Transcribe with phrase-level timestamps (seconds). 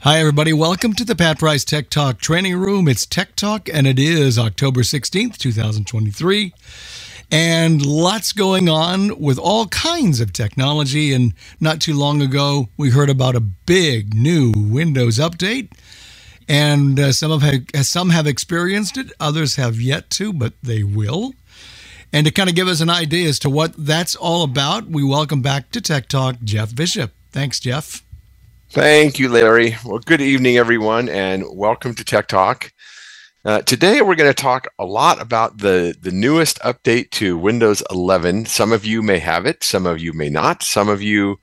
[0.00, 0.54] Hi, everybody.
[0.54, 2.88] Welcome to the Pat Price Tek Talk Training Room.
[2.88, 6.54] It's Tek Talk, and it is October 16th, 2023.
[7.30, 11.12] And lots going on with all kinds of technology.
[11.12, 15.70] And not too long ago, we heard about a big new Windows update.
[16.48, 21.34] And uh, some, have, some have experienced it, others have yet to, but they will.
[22.14, 25.04] And to kind of give us an idea as to what that's all about, we
[25.04, 27.12] welcome back to Tek Talk Jeff Bishop.
[27.30, 28.05] Thanks, Jeff.
[28.76, 29.74] Thank you, Larry.
[29.86, 32.74] Well, good evening, everyone, and welcome to Tek Talk.
[33.42, 37.82] Uh, today, we're going to talk a lot about the, the newest update to Windows
[37.90, 38.44] 11.
[38.44, 40.62] Some of you may have it, some of you may not.
[40.62, 41.40] Some of you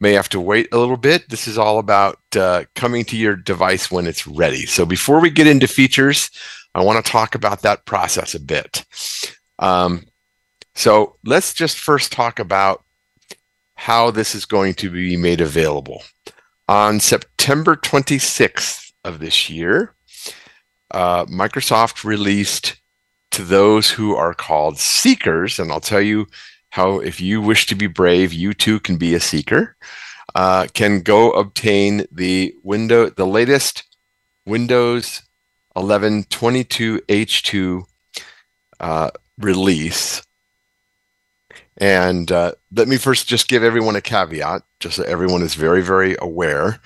[0.00, 1.28] may have to wait a little bit.
[1.28, 4.66] This is all about uh, coming to your device when it's ready.
[4.66, 6.32] So, before we get into features,
[6.74, 8.84] I want to talk about that process a bit.
[9.60, 10.06] Um,
[10.74, 12.82] so, let's just first talk about
[13.76, 16.02] how this is going to be made available.
[16.68, 19.94] On September 26th of this year,
[20.92, 22.76] uh, Microsoft released
[23.32, 26.26] to those who are called seekers, and I'll tell you
[26.70, 29.76] how, if you wish to be brave, you too can be a seeker.
[30.34, 33.84] Uh, can go obtain the window, the latest
[34.46, 35.22] Windows
[35.76, 37.82] 11 22H2
[38.80, 40.22] uh, release.
[41.78, 45.82] And uh, let me first just give everyone a caveat just so everyone is very,
[45.82, 46.80] very aware.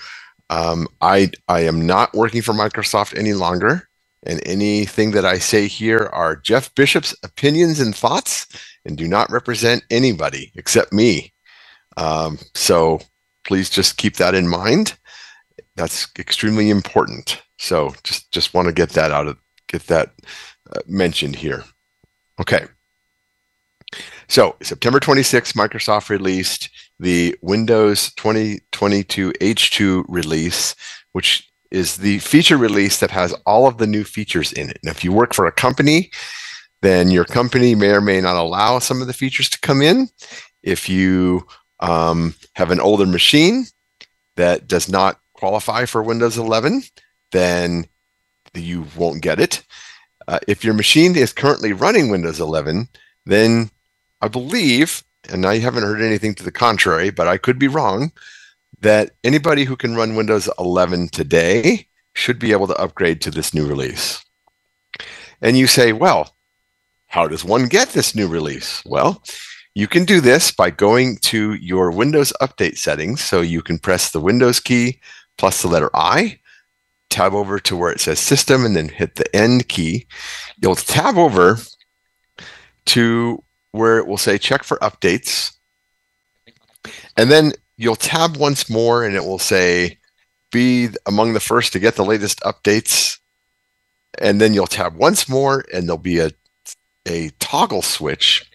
[0.48, 3.88] Um, I I am not working for Microsoft any longer,
[4.22, 8.46] and anything that I say here are Jeff Bishop's opinions and thoughts,
[8.84, 11.32] and do not represent anybody except me.
[11.96, 13.00] Um, so
[13.44, 14.96] please just keep that in mind.
[15.74, 17.42] That's extremely important.
[17.58, 20.12] So just just want to get that out of get that
[20.72, 21.64] uh, mentioned here.
[22.40, 22.66] Okay.
[24.28, 30.74] So September 26th, Microsoft released the Windows 2022 H2 release,
[31.12, 34.78] which is the feature release that has all of the new features in it.
[34.82, 36.10] And if you work for a company,
[36.82, 40.08] then your company may or may not allow some of the features to come in.
[40.62, 41.46] If you
[41.80, 43.66] um, have an older machine
[44.36, 46.82] that does not qualify for Windows 11,
[47.32, 47.86] then
[48.54, 49.62] you won't get it.
[50.28, 52.88] Uh, if your machine is currently running Windows 11,
[53.26, 53.70] then
[54.20, 58.12] I believe and I haven't heard anything to the contrary, but I could be wrong,
[58.80, 63.54] that anybody who can run Windows 11 today should be able to upgrade to this
[63.54, 64.24] new release.
[65.40, 66.34] And you say, well,
[67.06, 68.82] how does one get this new release?
[68.84, 69.22] Well,
[69.74, 73.22] you can do this by going to your Windows Update settings.
[73.22, 75.00] So you can press the Windows key
[75.36, 76.40] plus the letter I,
[77.10, 80.06] tab over to where it says System, and then hit the End key.
[80.60, 81.58] You'll tab over
[82.86, 83.44] to
[83.76, 85.52] where it will say check for updates.
[87.16, 89.98] And then you'll tab once more and it will say
[90.50, 93.18] be among the first to get the latest updates.
[94.18, 96.30] And then you'll tab once more and there'll be a,
[97.06, 98.50] a toggle switch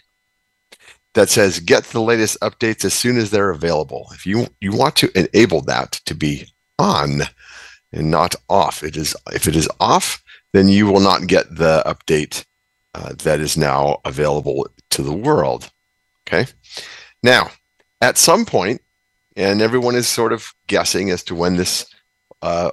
[1.13, 4.07] that says get the latest updates as soon as they're available.
[4.13, 6.47] If you you want to enable that to be
[6.79, 7.23] on
[7.91, 10.23] and not off, it is if it is off,
[10.53, 12.45] then you will not get the update
[12.93, 15.71] uh, that is now available to the world.
[16.27, 16.49] Okay.
[17.23, 17.51] Now,
[18.01, 18.81] at some point,
[19.35, 21.85] and everyone is sort of guessing as to when this,
[22.41, 22.71] uh,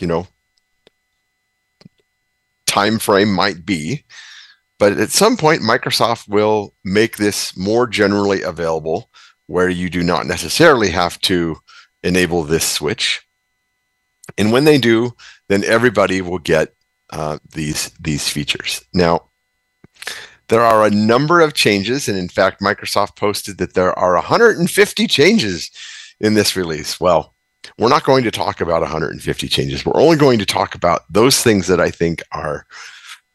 [0.00, 0.26] you know,
[2.66, 4.04] time frame might be.
[4.78, 9.10] But at some point, Microsoft will make this more generally available,
[9.46, 11.56] where you do not necessarily have to
[12.02, 13.26] enable this switch.
[14.36, 15.12] And when they do,
[15.48, 16.74] then everybody will get
[17.10, 18.84] uh, these these features.
[18.92, 19.30] Now,
[20.48, 25.06] there are a number of changes, and in fact, Microsoft posted that there are 150
[25.06, 25.70] changes
[26.20, 27.00] in this release.
[27.00, 27.34] Well,
[27.78, 29.84] we're not going to talk about 150 changes.
[29.84, 32.66] We're only going to talk about those things that I think are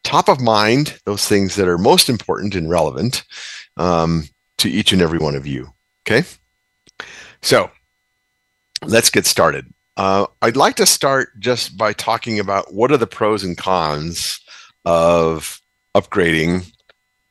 [0.03, 3.23] top of mind, those things that are most important and relevant
[3.77, 4.27] um,
[4.57, 5.73] to each and every one of you.
[6.07, 6.27] Okay?
[7.41, 7.69] So
[8.85, 9.71] let's get started.
[9.97, 14.39] Uh, I'd like to start just by talking about what are the pros and cons
[14.85, 15.60] of
[15.95, 16.71] upgrading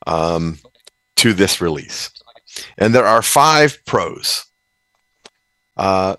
[0.07, 0.59] um,
[1.17, 2.11] to this release.
[2.79, 4.45] And there are five pros.
[5.77, 6.17] Uh,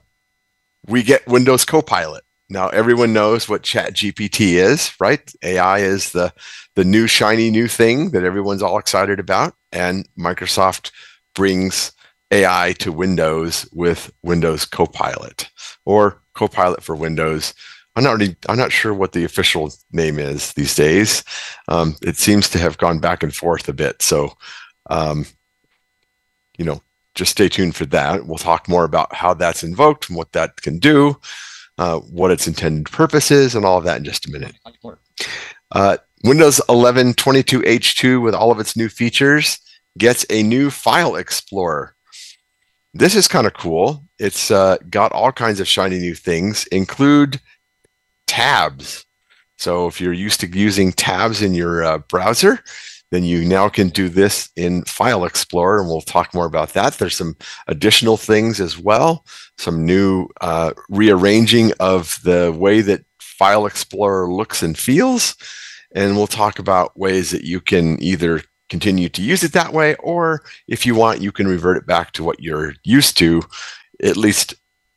[0.87, 2.23] we get Windows Copilot.
[2.49, 5.31] Now everyone knows what ChatGPT is, right?
[5.43, 6.33] AI is the
[6.75, 10.91] the new shiny new thing that everyone's all excited about, and Microsoft
[11.33, 11.93] brings
[12.31, 15.49] AI to Windows with Windows Copilot
[15.85, 17.53] or Copilot for Windows
[17.95, 21.23] I'm not really, I'm not sure what the official name is these days.
[21.67, 24.01] Um, it seems to have gone back and forth a bit.
[24.01, 24.33] So,
[24.89, 25.25] um,
[26.57, 26.81] you know,
[27.15, 28.25] just stay tuned for that.
[28.25, 31.17] We'll talk more about how that's invoked and what that can do.
[31.77, 34.55] uh, what its intended purpose is, and all of that in just a minute.
[35.71, 39.59] Uh, Windows 11 22H2 with all of its new features
[39.97, 41.95] gets a new file explorer.
[42.93, 44.05] This is kind of cool.
[44.19, 47.39] It's uh, got all kinds of shiny new things, include
[48.31, 49.05] tabs.
[49.57, 52.63] So if you're used to using tabs in your uh, browser,
[53.11, 56.93] then you now can do this in File Explorer, and we'll talk more about that.
[56.93, 57.35] There's some
[57.67, 59.25] additional things as well,
[59.57, 65.35] some new uh, rearranging of the way that File Explorer looks and feels,
[65.93, 69.95] and we'll talk about ways that you can either continue to use it that way,
[69.95, 73.41] or if you want, you can revert it back to what you're used to,
[74.01, 74.53] at least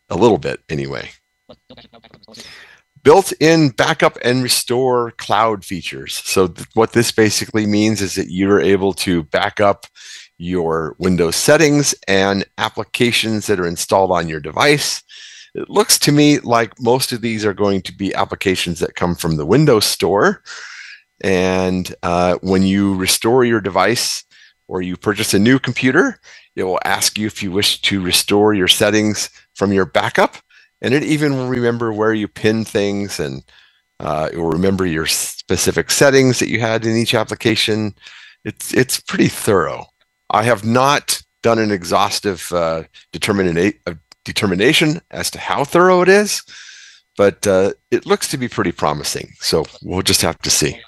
[0.09, 1.11] a little bit anyway.
[3.05, 6.15] Built-in backup and restore cloud features.
[6.25, 9.87] So th- what this basically means is that you're able to back up
[10.39, 15.03] your Windows settings and applications that are installed on your device.
[15.55, 19.15] It looks to me like most of these are going to be applications that come
[19.15, 20.43] from the Windows Store.
[21.23, 24.25] And uh, when you restore your device
[24.67, 26.19] or you purchase a new computer,
[26.57, 30.37] it will ask you if you wish to restore your settings from your backup
[30.85, 33.45] and it even will remember where you pin things and
[34.01, 37.95] uh, it will remember your specific settings that you had in each application.
[38.45, 39.87] It's it's pretty thorough.
[40.31, 42.85] I have not done an exhaustive uh,
[43.15, 43.95] determina- uh,
[44.25, 46.43] determination as to how thorough it is,
[47.17, 49.33] but uh, it looks to be pretty promising.
[49.41, 50.81] So we'll just have to see.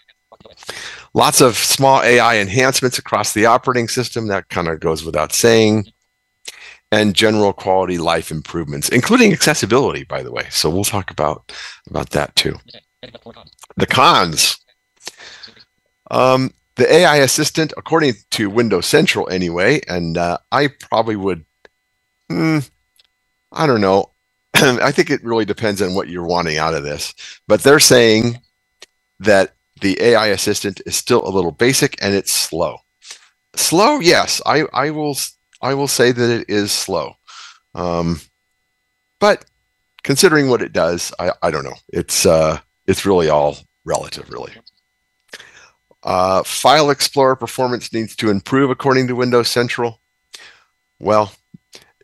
[1.14, 4.28] Lots of small AI enhancements across the operating system.
[4.28, 5.86] That kind of goes without saying
[6.92, 10.46] and general quality life improvements, including accessibility, by the way.
[10.50, 11.52] So we'll talk about
[11.88, 12.56] about that too.
[13.76, 14.58] The cons.
[16.10, 21.44] Um, the AI assistant, according to Windows Central anyway, and uh, I probably would,
[22.28, 22.58] hmm,
[23.50, 24.12] I don't know.
[24.54, 27.14] I think it really depends on what you're wanting out of this.
[27.48, 28.40] But they're saying
[29.20, 32.78] that the AI assistant is still a little basic and it's slow.
[33.54, 35.16] Slow, yes, I, I will
[35.62, 37.14] I will say that it is slow.
[37.74, 38.20] Um,
[39.20, 39.44] but
[40.02, 41.76] considering what it does, I, I don't know.
[41.88, 44.52] It's uh, it's really all relative, really.
[46.02, 50.00] Uh, File Explorer performance needs to improve according to Windows Central.
[51.00, 51.32] Well,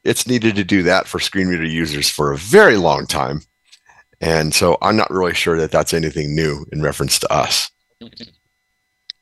[0.04, 3.42] it's needed to do that for screen reader users for a very long time.
[4.20, 7.70] And so I'm not really sure that that's anything new in reference to us.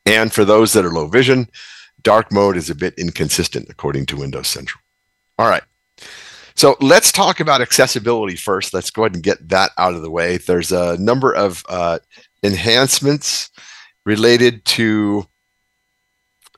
[0.05, 1.47] And for those that are low vision,
[2.03, 4.81] dark mode is a bit inconsistent according to Windows Central.
[5.37, 5.63] All right.
[6.55, 8.73] So let's talk about accessibility first.
[8.73, 10.37] Let's go ahead and get that out of the way.
[10.37, 11.99] There's a number of uh,
[12.43, 13.49] enhancements
[14.05, 15.25] related to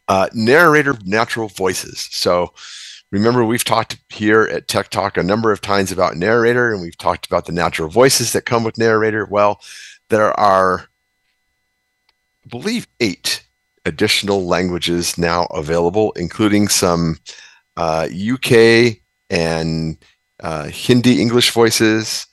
[0.08, 2.10] uh, narrator natural voices.
[2.12, 2.54] So
[3.12, 6.98] remember, we've talked here at Tek Talk a number of times about narrator, and we've
[6.98, 9.26] talked about the natural voices that come with narrator.
[9.26, 9.62] Well,
[10.10, 10.88] there are,
[12.46, 13.43] I believe, eight
[13.86, 17.18] additional languages now available, including some
[17.78, 18.98] uh, UK
[19.30, 19.98] and
[20.42, 22.28] uh, Hindi English voices,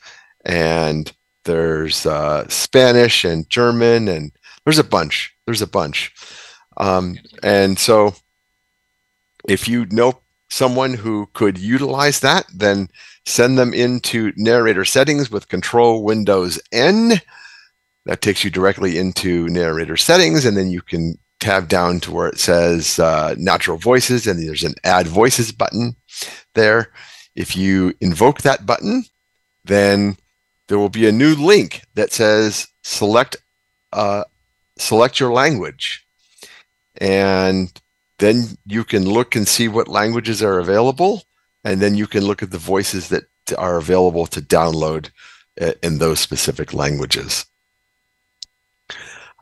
[0.44, 1.12] and
[1.44, 4.32] there's uh, Spanish and German, and
[4.64, 5.35] there's a bunch.
[5.47, 6.12] There's a bunch.
[6.76, 8.14] Um, and so,
[9.49, 12.88] if you know someone who could utilize that, then
[13.26, 17.20] send them into narrator settings with Control Windows N.
[18.07, 22.28] That takes you directly into narrator settings, and then you can tab down to where
[22.28, 25.97] it says uh, natural voices and there's an add voices button
[26.54, 26.92] there.
[27.35, 29.04] If you invoke that button,
[29.64, 30.16] then
[30.68, 33.37] there will be a new link that says select
[33.92, 34.25] uh,
[34.78, 36.06] select your language.
[36.97, 37.73] And
[38.18, 41.23] then you can look and see what languages are available.
[41.64, 43.25] And then you can look at the voices that
[43.59, 45.11] are available to download
[45.61, 47.47] uh, in those specific languages.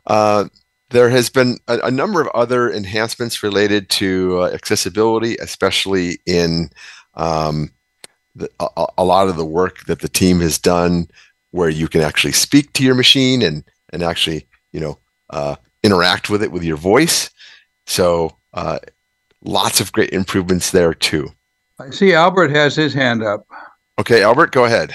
[0.05, 0.45] Uh,
[0.89, 6.69] there has been a, a, number of other enhancements related to uh, accessibility, especially in
[7.13, 7.71] um,
[8.35, 11.07] the, a, a, lot of the work that the team has done,
[11.51, 14.97] where you can actually speak to your machine and and actually you know
[15.29, 17.29] uh, interact with it with your voice.
[17.85, 18.79] So uh,
[19.43, 21.31] lots of great improvements there too.
[21.79, 23.47] I see Albert has his hand up.
[23.99, 24.93] Okay, Albert, go ahead.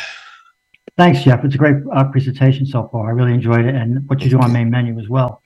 [0.96, 1.44] Thanks, Jeff.
[1.44, 3.08] It's a great uh, presentation so far.
[3.08, 5.42] I really enjoyed it, and what you do on main menu as well.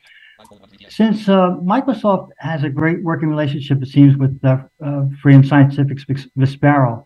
[0.88, 6.04] Since uh, Microsoft has a great working relationship, it seems, with uh, uh, Freedom Scientific's
[6.36, 7.04] Vispero,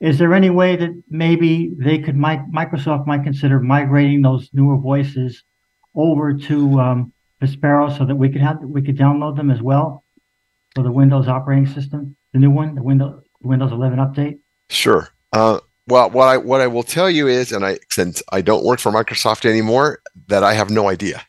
[0.00, 5.42] is there any way that maybe they could, Microsoft might consider migrating those newer voices
[5.94, 10.04] over to um, Vispero so that we could have we could download them as well
[10.74, 14.38] for the Windows operating system, the new one, the Windows Windows 11 update?
[14.68, 15.08] Sure.
[15.32, 18.64] Uh, well, what I what I will tell you is, and I since I don't
[18.64, 21.22] work for Microsoft anymore, that I have no idea.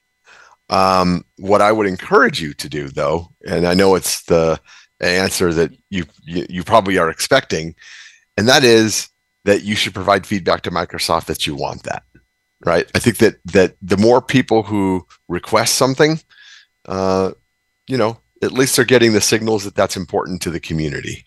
[0.69, 4.59] Um, what I would encourage you to do, though, and I know it's the
[5.00, 7.75] answer that you, you probably are expecting,
[8.36, 9.09] and that is
[9.45, 12.03] that you should provide feedback to Microsoft that you want that.
[12.65, 12.89] Right.
[12.95, 16.19] I think that that the more people who request something,
[16.88, 17.31] uh,
[17.88, 21.24] you know, at least they're getting the signals that that's important to the community.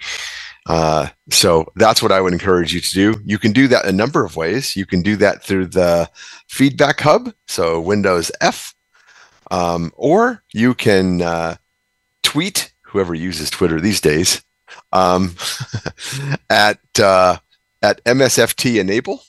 [0.66, 3.20] Uh, so that's what I would encourage you to do.
[3.25, 4.76] You can do that a number of ways.
[4.76, 6.11] You can do that through the
[6.49, 8.75] feedback hub, so Windows F,
[9.50, 11.57] um, or you can uh,
[12.23, 14.42] tweet whoever uses Twitter these days
[14.92, 15.35] um,
[16.50, 17.37] at uh,
[17.83, 19.23] at MSFT enable,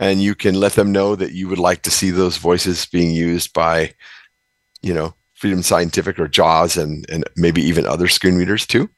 [0.00, 3.10] and you can let them know that you would like to see those voices being
[3.10, 3.94] used by,
[4.82, 8.90] you know, Freedom Scientific or JAWS and and maybe even other screen readers too.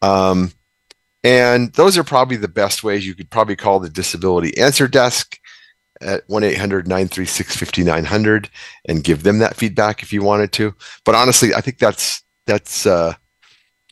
[0.00, 0.52] Um,
[1.24, 3.06] and those are probably the best ways.
[3.06, 5.38] You could probably call the Disability Answer Desk
[6.00, 8.50] at 1 800 936 5900
[8.86, 10.74] and give them that feedback if you wanted to.
[11.04, 13.14] But honestly, I think that's, that's, uh,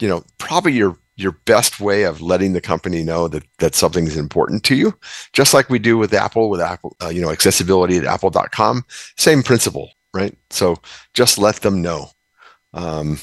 [0.01, 4.07] you know, probably your, your best way of letting the company know that, that something
[4.07, 4.95] is important to you,
[5.33, 8.85] just like we do with Apple, with Apple, uh, you know, accessibility at apple.com,
[9.17, 10.37] same principle, right?
[10.51, 10.77] So
[11.15, 12.11] just let them know.
[12.75, 13.19] Um,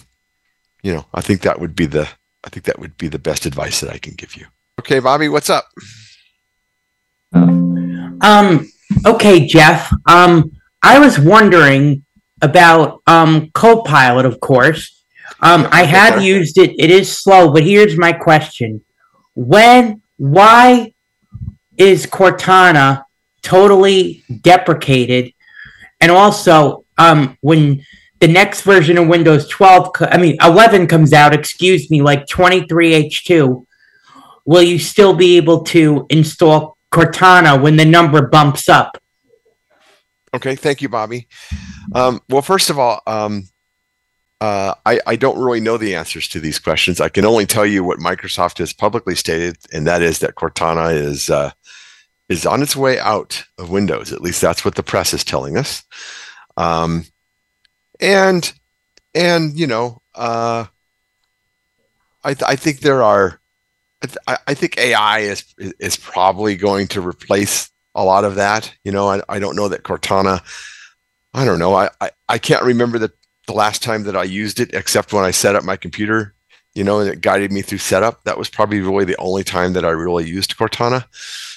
[0.82, 2.10] you know, I think that would be the,
[2.44, 4.48] I think that would be the best advice that I can give you.
[4.80, 5.70] Okay, Bobby, what's up?
[7.34, 8.70] Um,
[9.06, 9.92] okay, Jeff.
[10.06, 12.06] Um, I was wondering
[12.42, 15.04] about um, Copilot, of course.
[15.42, 16.72] Um, I have used it.
[16.80, 18.82] It is slow, but here's my question:
[19.34, 20.94] When, why
[21.78, 23.04] is Cortana
[23.42, 25.34] totally deprecated?
[26.00, 27.84] And also, um, when
[28.20, 33.66] the next version of Windows 12, I mean 11 comes out, excuse me, like 23H2,
[34.46, 38.98] will you still be able to install Cortana when the number bumps up?
[40.34, 41.28] Okay, thank you, Bobby.
[41.94, 43.50] Um, well, first of all, um,
[44.40, 47.00] uh, I, I, don't really know the answers to these questions.
[47.00, 50.94] I can only tell you what Microsoft has publicly stated, and that is that Cortana
[50.94, 51.52] is uh,
[52.30, 54.12] is on its way out of Windows.
[54.12, 55.84] At least that's what the press is telling us.
[56.58, 57.06] Um,
[58.02, 58.52] and
[59.14, 60.66] and you know uh,
[62.24, 63.40] I th- I think there are
[64.28, 68.74] I, I think AI is is probably going to replace a lot of that.
[68.84, 70.42] You know, I, I don't know that Cortana.
[71.34, 71.74] I don't know.
[71.76, 73.12] I, I, I can't remember the,
[73.48, 76.36] the last time that I used it except when I set up my computer,
[76.76, 78.24] you know, and it guided me through setup.
[78.24, 81.06] That was probably really the only time that I really used Cortana.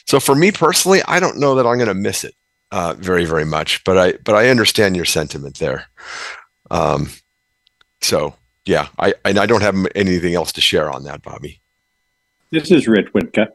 [0.09, 2.35] So for me personally, I don't know that I'm going to miss it
[2.71, 3.85] uh, very very much.
[3.85, 5.87] But I but I understand your sentiment there.
[6.71, 7.11] Um,
[8.01, 8.35] so
[8.65, 11.61] yeah, I and I don't have anything else to share on that, Bobby.
[12.51, 13.49] This is Rich Whitka.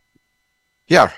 [0.88, 1.12] Yeah.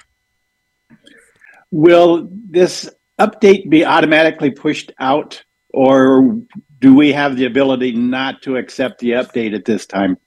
[1.71, 2.89] Will this
[3.19, 6.41] update be automatically pushed out, or
[6.79, 10.17] do we have the ability not to accept the update at this time?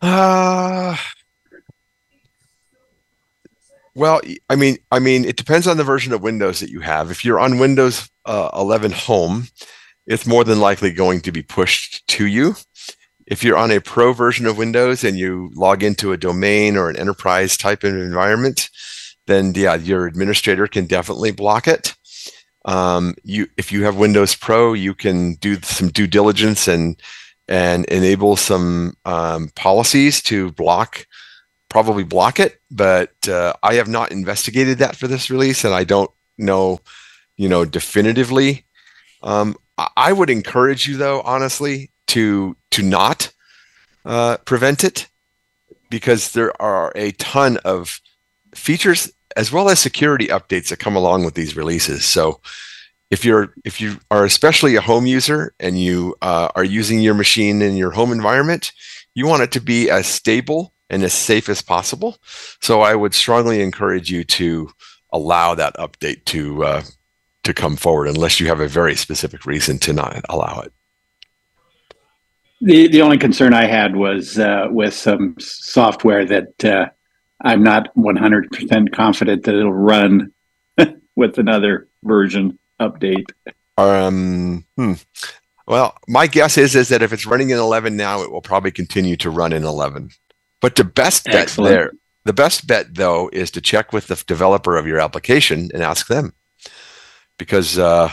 [0.00, 0.96] Uh,
[3.94, 7.10] well, I mean, I mean, it depends on the version of Windows that you have.
[7.10, 9.48] If you're on Windows uh, 11 Home,
[10.06, 12.54] it's more than likely going to be pushed to you.
[13.30, 16.90] If you're on a pro version of Windows and you log into a domain or
[16.90, 18.68] an enterprise type of environment,
[19.26, 21.96] then yeah, your administrator can definitely block it.
[22.64, 27.00] Um, you, if you have Windows Pro, you can do some due diligence and
[27.48, 31.06] and enable some um, policies to block
[31.70, 35.84] probably block it, but uh, I have not investigated that for this release, and I
[35.84, 36.80] don't know,
[37.38, 38.66] you know, definitively.
[39.22, 39.56] Um,
[39.96, 43.32] I would encourage you, though, honestly, to to not
[44.04, 45.08] uh, prevent it
[45.90, 48.00] because there are a ton of
[48.54, 52.04] features as well as security updates that come along with these releases.
[52.04, 52.40] So
[53.10, 57.14] if you're if you are especially a home user and you uh, are using your
[57.14, 58.72] machine in your home environment,
[59.14, 62.18] you want it to be as stable and as safe as possible.
[62.60, 64.70] So I would strongly encourage you to
[65.12, 66.82] allow that update to uh,
[67.44, 70.72] to come forward, unless you have a very specific reason to not allow it.
[72.60, 76.86] The the only concern I had was uh, with some software that uh,
[77.42, 80.32] I'm not 100% confident that it'll run
[81.16, 83.30] with another version update.
[83.78, 84.94] Um, hmm.
[85.66, 88.72] Well, my guess is is that if it's running in 11 now, it will probably
[88.72, 90.10] continue to run in 11.
[90.60, 91.70] But the best bet Excellent.
[91.70, 91.92] there,
[92.24, 96.08] the best bet though, is to check with the developer of your application and ask
[96.08, 96.34] them,
[97.38, 98.10] because uh,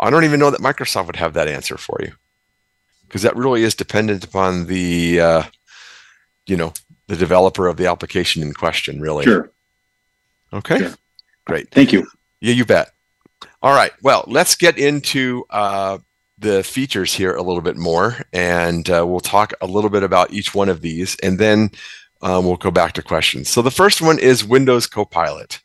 [0.00, 2.12] I don't even know that Microsoft would have that answer for you,
[3.08, 5.42] because that really is dependent upon the, uh,
[6.46, 6.72] you know,
[7.06, 9.24] the developer of the application in question, really.
[9.24, 9.50] Sure.
[10.52, 10.78] Okay.
[10.78, 10.94] Sure.
[11.46, 11.70] Great.
[11.70, 12.06] Thank you.
[12.40, 12.90] Yeah, you bet.
[13.62, 13.92] All right.
[14.02, 15.98] Well, let's get into uh,
[16.38, 20.32] the features here a little bit more, and uh, we'll talk a little bit about
[20.32, 21.70] each one of these, and then
[22.22, 23.48] um, we'll go back to questions.
[23.48, 25.60] So the first one is Windows Copilot.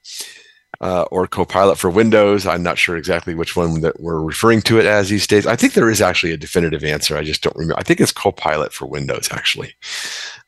[0.84, 2.46] Uh, or Copilot for Windows.
[2.46, 5.48] I'm not sure exactly which one that we're referring to it as these days.
[5.48, 7.16] I think there is actually a definitive answer.
[7.16, 7.80] I just don't remember.
[7.80, 9.76] I think it's Copilot for Windows, actually.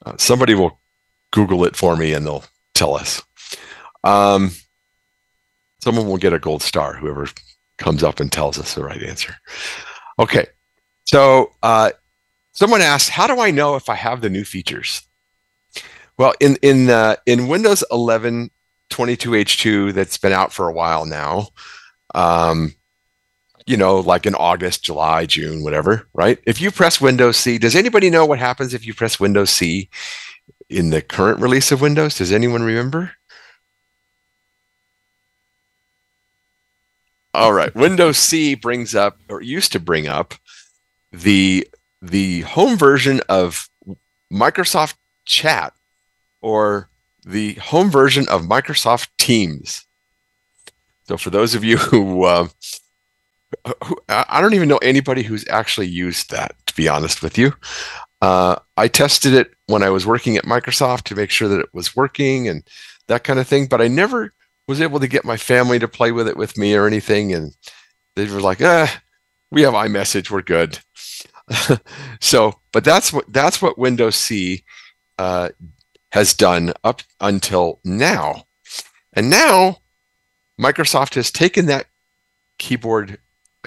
[0.06, 0.82] Uh, somebody will
[1.32, 3.24] Google it for me and they'll tell us.
[4.04, 4.52] Um,
[5.82, 7.30] someone will get a gold star, whoever
[7.78, 9.36] comes up and tells us the right answer.
[10.20, 10.48] Okay.
[11.06, 11.92] So uh,
[12.52, 15.02] someone asked, how do I know if I have the new features?
[16.18, 18.50] Well, in in uh, in Windows 11
[18.90, 21.48] 22H2 that's been out for a while now,
[22.14, 22.74] um,
[23.66, 26.40] you know, like in August, July, June, whatever, right?
[26.46, 29.90] If you press Windows C, does anybody know what happens if you press Windows C
[30.70, 32.18] in the current release of Windows?
[32.18, 33.12] Does anyone remember?
[37.34, 40.36] All right, Windows C brings up or used to bring up
[41.12, 41.68] the
[42.02, 43.68] the home version of
[44.32, 45.74] Microsoft Chat
[46.42, 46.90] or
[47.26, 49.86] the home version of Microsoft Teams.
[51.08, 52.48] So for those of you who, uh,
[53.84, 57.54] who I don't even know anybody who's actually used that, to be honest with you.
[58.22, 61.74] Uh, I tested it when I was working at Microsoft to make sure that it
[61.74, 62.64] was working and
[63.08, 64.34] that kind of thing, but I never
[64.68, 67.34] was able to get my family to play with it with me or anything.
[67.34, 67.56] And
[68.16, 69.02] they were like, "Ah,
[69.52, 70.80] we have iMessage, we're good."
[72.20, 74.64] so, but that's what that's what Windows C
[75.18, 75.50] uh,
[76.16, 78.46] has done up until now.
[79.12, 79.80] And now
[80.58, 81.88] Microsoft has taken that
[82.58, 83.20] keyboard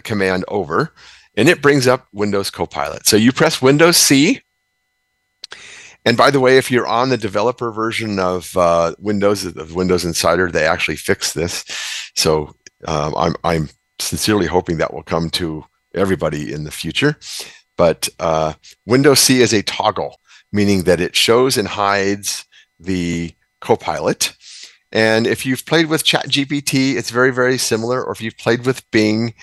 [0.03, 0.95] command over
[1.37, 3.07] and it brings up Windows Copilot.
[3.07, 4.41] So you press Windows C.
[6.07, 10.07] And by the way, if you're on the developer version of uh, Windows, of Windows
[10.07, 11.67] Insider, they actually fixed this.
[12.17, 17.19] So um, I'm, I'm sincerely hoping that will come to everybody in the future.
[17.77, 18.55] But uh,
[18.87, 20.19] Windows C is a toggle,
[20.53, 22.45] meaning that it shows and hides
[22.79, 24.35] the Copilot.
[24.93, 28.03] And if you've played with ChatGPT, it's very, very similar.
[28.03, 29.35] Or if you've played with Bing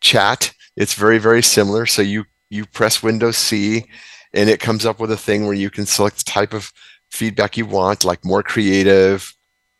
[0.00, 1.86] Chat, it's very, very similar.
[1.86, 3.86] So you you press Windows C,
[4.34, 6.70] and it comes up with a thing where you can select the type of
[7.10, 9.34] feedback you want, like more creative,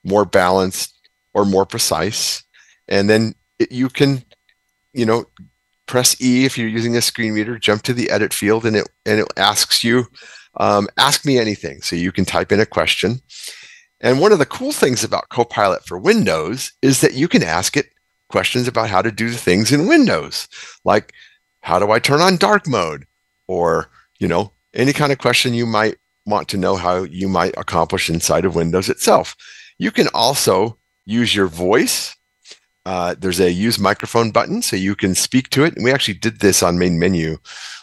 [0.05, 0.99] more balanced,
[1.35, 2.43] or more precise.
[2.89, 4.25] And then it, you can,
[4.93, 5.27] you know,
[5.87, 8.89] press E if you're using a screen reader, jump to the edit field, and it
[9.07, 10.07] and it asks you,
[10.59, 11.83] um, ask me anything.
[11.83, 13.21] So you can type in a question.
[14.01, 17.77] And one of the cool things about Copilot for Windows is that you can ask
[17.77, 17.87] it
[18.29, 20.49] questions about how to do things in Windows,
[20.85, 21.13] like
[21.61, 23.07] how do I turn on dark mode,
[23.47, 23.89] or
[24.19, 28.09] you know any kind of question you might want to know how you might accomplish
[28.09, 29.37] inside of Windows itself.
[29.79, 32.17] You can also use your voice.
[32.85, 35.77] Uh, there's a use microphone button, so you can speak to it.
[35.77, 37.39] And we actually did this on main menu,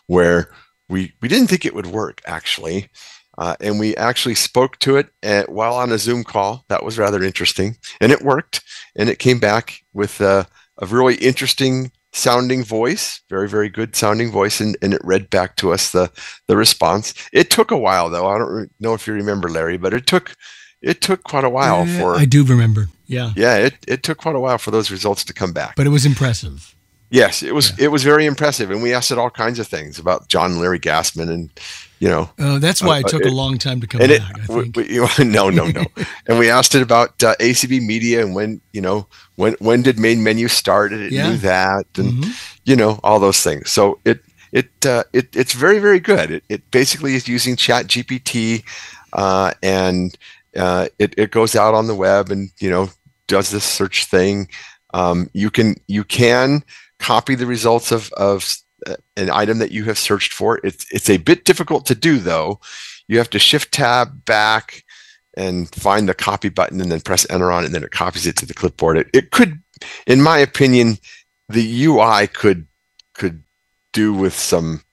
[0.08, 0.52] where
[0.90, 2.90] we we didn't think it would work actually,
[3.38, 6.66] uh, and we actually spoke to it at, while on a Zoom call.
[6.68, 8.62] That was rather interesting, and it worked.
[8.96, 10.48] And it came back with a,
[10.80, 15.56] a really interesting sounding voice, very very good sounding voice, and, and it read back
[15.58, 16.12] to us the
[16.48, 17.14] the response.
[17.32, 18.28] It took a while though.
[18.28, 20.36] I don't know if you remember, Larry, but it took
[20.82, 22.88] it took quite a while Uh, for I do remember.
[23.06, 23.32] Yeah.
[23.36, 25.76] yeah it, it took quite a while for those results to come back.
[25.76, 26.76] But it was impressive.
[27.12, 27.74] Yes, it was.
[27.80, 30.60] It was very impressive, and we asked it all kinds of things about John and
[30.62, 31.50] Larry Gassman, and
[32.00, 34.12] you know, Uh, that's why Uh, it took it- a long time to come and
[34.12, 34.22] it.
[34.22, 34.36] back.
[34.48, 34.76] I We, think.
[35.20, 35.86] we, no, no, no.
[36.28, 39.98] and we asked it about uh, ACB Media and when you know when when did
[40.00, 41.30] main menu start, and it Yeah.
[41.32, 42.32] knew that, and Mhm.
[42.66, 43.72] you know all those things.
[43.72, 46.30] So it it uh, it it's very very good.
[46.30, 48.64] It, it basically is using Chat GPT,
[49.14, 50.16] uh, and
[50.56, 52.90] uh, it it goes out on the web and you know
[53.28, 54.48] does this search thing.
[54.94, 56.64] Um, you can you can
[57.00, 58.58] copy the results of of
[58.88, 60.60] uh, an item that you have searched for.
[60.64, 62.60] It's it's a bit difficult to do though.
[63.08, 64.84] You have to shift tab back
[65.36, 68.28] and find the copy button and then press enter on it and then it copies
[68.28, 68.98] it to the clipboard.
[68.98, 69.62] It, it could,
[70.06, 70.98] in my opinion,
[71.48, 72.68] the UI could
[73.14, 73.44] could
[73.94, 74.84] do with some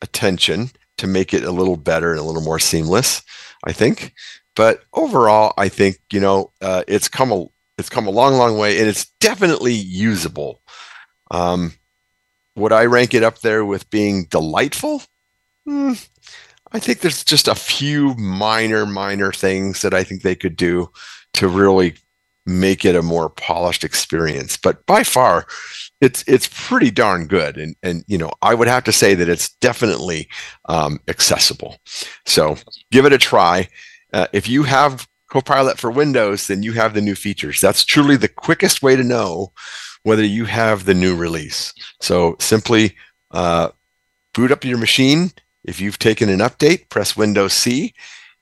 [0.00, 3.22] attention to make it a little better and a little more seamless.
[3.64, 4.12] I think,
[4.56, 7.46] but overall, I think you know uh, it's come a
[7.78, 10.61] it's come a long, long way, and it's definitely usable.
[11.32, 11.72] Um,
[12.54, 15.02] would I rank it up there with being delightful?
[15.66, 15.94] Hmm,
[16.70, 20.90] I think there's just a few minor, minor things that I think they could do
[21.34, 21.94] to really
[22.44, 24.56] make it a more polished experience.
[24.56, 25.46] But by far,
[26.00, 29.28] it's it's pretty darn good, and and you know I would have to say that
[29.28, 30.28] it's definitely
[30.68, 31.78] um, accessible.
[32.26, 32.56] So
[32.90, 33.68] give it a try.
[34.12, 37.60] Uh, if you have Copilot for Windows, then you have the new features.
[37.60, 39.52] That's truly the quickest way to know
[40.02, 41.72] whether you have the new release.
[42.00, 42.96] So simply
[43.30, 43.70] uh,
[44.34, 45.32] boot up your machine.
[45.64, 47.94] If you've taken an update, press Windows C.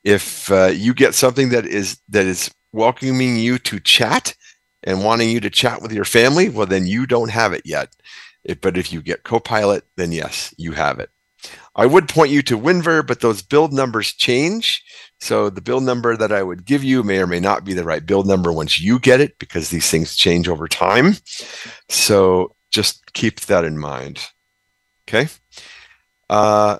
[0.04, 4.34] If uh, you get something that is that is welcoming you to chat
[4.84, 7.94] and wanting you to chat with your family, well, then you don't have it yet.
[8.62, 11.10] But if you get Copilot, then yes, you have it.
[11.76, 14.83] I would point you to WinVer, but those build numbers change.
[15.20, 17.85] So the build number that I would give you may or may not be the
[17.85, 21.16] right build number once you get it because these things change over time.
[21.88, 24.20] So just keep that in mind.
[25.09, 25.29] Okay.
[26.29, 26.79] Uh,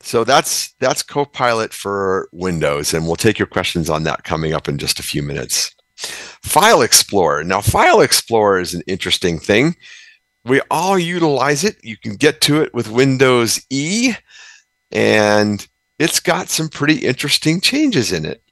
[0.00, 4.68] so that's that's Copilot for Windows, and we'll take your questions on that coming up
[4.68, 5.74] in just a few minutes.
[5.96, 7.42] File Explorer.
[7.42, 9.74] Now, File Explorer is an interesting thing.
[10.46, 11.76] We all utilize it.
[11.82, 14.14] You can get to it with Windows E,
[14.92, 15.66] and
[15.98, 18.42] it's got some pretty interesting changes in it.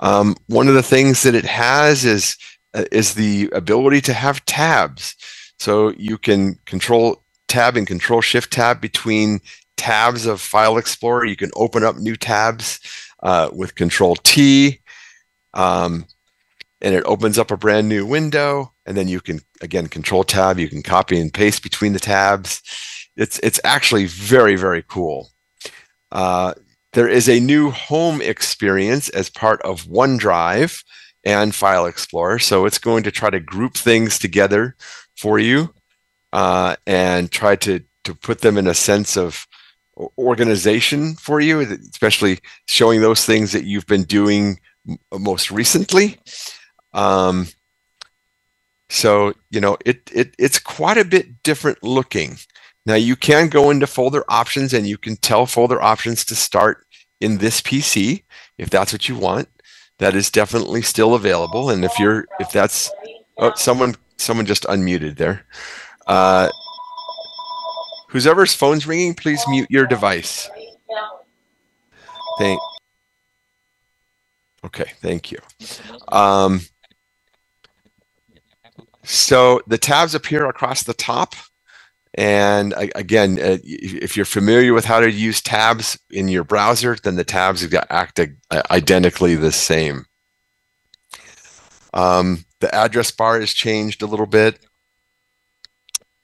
[0.00, 2.36] Um, one of the things that it has is
[2.74, 5.16] uh, is the ability to have tabs,
[5.58, 9.40] so you can control tab and control shift tab between
[9.78, 11.24] tabs of File Explorer.
[11.24, 12.80] You can open up new tabs
[13.22, 14.80] uh, with Control T,
[15.54, 16.04] um,
[16.80, 18.72] and it opens up a brand new window.
[18.86, 20.58] And then you can again Control Tab.
[20.58, 22.62] You can copy and paste between the tabs.
[23.16, 25.30] It's it's actually very very cool.
[26.12, 26.54] Uh,
[26.92, 30.82] there is a new home experience as part of OneDrive
[31.24, 32.40] and File Explorer.
[32.40, 34.74] So it's going to try to group things together
[35.16, 35.72] for you
[36.32, 39.46] uh, and try to to put them in a sense of
[40.18, 44.58] organization for you, especially showing those things that you've been doing
[45.12, 46.18] most recently.
[46.92, 47.46] Um,
[48.88, 52.38] so you know it, it it's quite a bit different looking.
[52.86, 56.86] Now you can go into folder options and you can tell folder options to start
[57.20, 58.24] in this PC
[58.58, 59.48] if that's what you want.
[59.98, 61.70] That is definitely still available.
[61.70, 62.90] And if you're if that's
[63.38, 65.46] oh someone someone just unmuted there.
[66.06, 66.48] Uh,
[68.10, 70.50] Whoever's phone's ringing, please mute your device.
[72.38, 72.60] Thank.
[74.64, 75.38] Okay, thank you.
[76.08, 76.60] Um,
[79.10, 81.34] so the tabs appear across the top.
[82.14, 87.16] And again, uh, if you're familiar with how to use tabs in your browser, then
[87.16, 88.20] the tabs have got act
[88.70, 90.06] identically the same.
[91.94, 94.58] Um, the address bar is changed a little bit.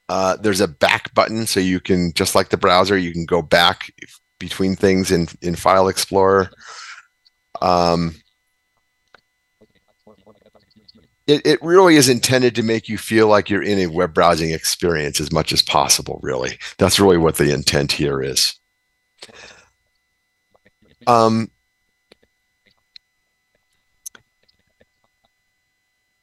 [0.08, 3.42] Uh, there's a back button, so you can just like the browser, you can go
[3.42, 3.90] back
[4.38, 6.50] between things in in File Explorer.
[7.60, 8.14] Um,
[11.26, 14.50] it, it really is intended to make you feel like you're in a web browsing
[14.50, 16.58] experience as much as possible, really.
[16.78, 18.58] That's really what the intent here is.
[21.06, 21.50] Um,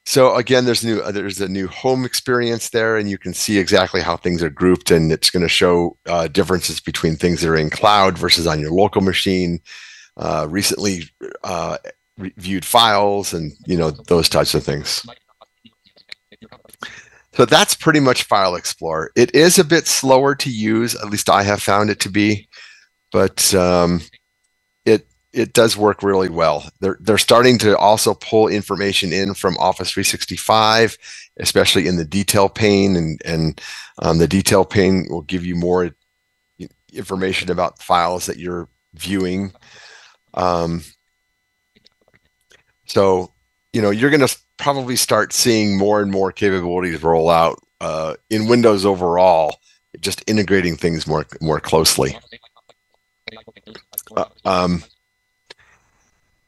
[0.06, 4.00] So again, there's new there's a new home experience there, and you can see exactly
[4.00, 7.56] how things are grouped, and it's going to show uh, differences between things that are
[7.56, 9.60] in cloud versus on your local machine,
[10.18, 11.10] uh, recently
[11.44, 11.78] uh,
[12.18, 15.06] viewed files, and you know those types of things.
[17.34, 19.12] So that's pretty much File Explorer.
[19.16, 22.48] It is a bit slower to use, at least I have found it to be,
[23.12, 24.02] but um,
[24.86, 26.70] it it does work really well.
[26.80, 30.98] They're they're starting to also pull information in from Office 365,
[31.40, 33.60] especially in the detail pane, and and
[34.00, 35.96] um, the detail pane will give you more
[36.94, 39.54] information about files that you're viewing.
[40.36, 40.84] Um,
[42.94, 43.34] so
[43.74, 48.14] you know you're going to probably start seeing more and more capabilities roll out uh,
[48.30, 49.58] in Windows overall,
[50.00, 52.16] just integrating things more more closely.
[54.16, 54.84] Uh, um,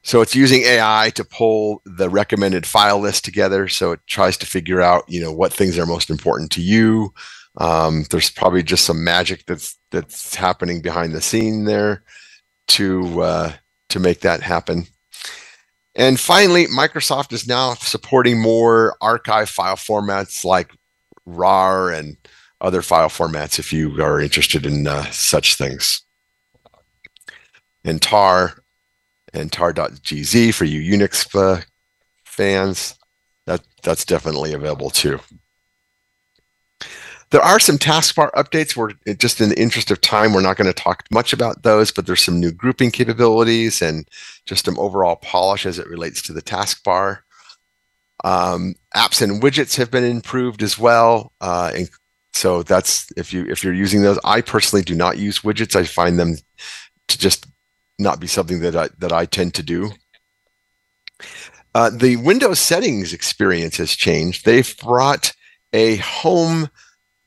[0.04, 3.68] so it's using AI to pull the recommended file list together.
[3.68, 7.12] So it tries to figure out, you know, what things are most important to you.
[7.58, 12.04] Um, there's probably just some magic that's that's happening behind the scene there
[12.68, 13.54] to uh,
[13.90, 14.86] to make that happen.
[15.96, 20.72] And finally, Microsoft is now supporting more archive file formats like
[21.26, 22.18] RAR and
[22.60, 26.04] other file formats if you are interested in uh, such things.
[27.86, 28.58] And tar
[29.34, 31.62] and tar.gz for you Unix uh,
[32.26, 32.98] fans.
[33.46, 35.20] That that's definitely available too.
[37.32, 38.76] There are some taskbar updates.
[38.76, 41.92] We're just in the interest of time, we're not going to talk much about those,
[41.92, 44.08] but there's some new grouping capabilities and
[44.46, 47.20] just some overall polish as it relates to the taskbar.
[48.24, 51.34] Um, apps and widgets have been improved as well.
[51.42, 51.90] Uh, and
[52.34, 54.20] so that's if you if you're using those.
[54.24, 55.76] I personally do not use widgets.
[55.76, 56.36] I find them
[57.08, 57.48] to just
[57.98, 59.92] not be something that I that I tend to do.
[61.74, 64.46] Uh, the Windows settings experience has changed.
[64.46, 65.34] They've brought
[65.74, 66.70] a home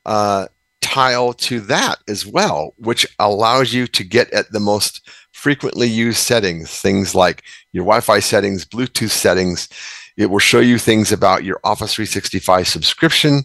[0.09, 0.47] uh,
[0.81, 6.17] tile to that as well, which allows you to get at the most frequently used
[6.17, 7.43] settings, things like
[7.73, 9.69] your Wi Fi settings, Bluetooth settings.
[10.17, 13.43] It will show you things about your Office 365 subscription,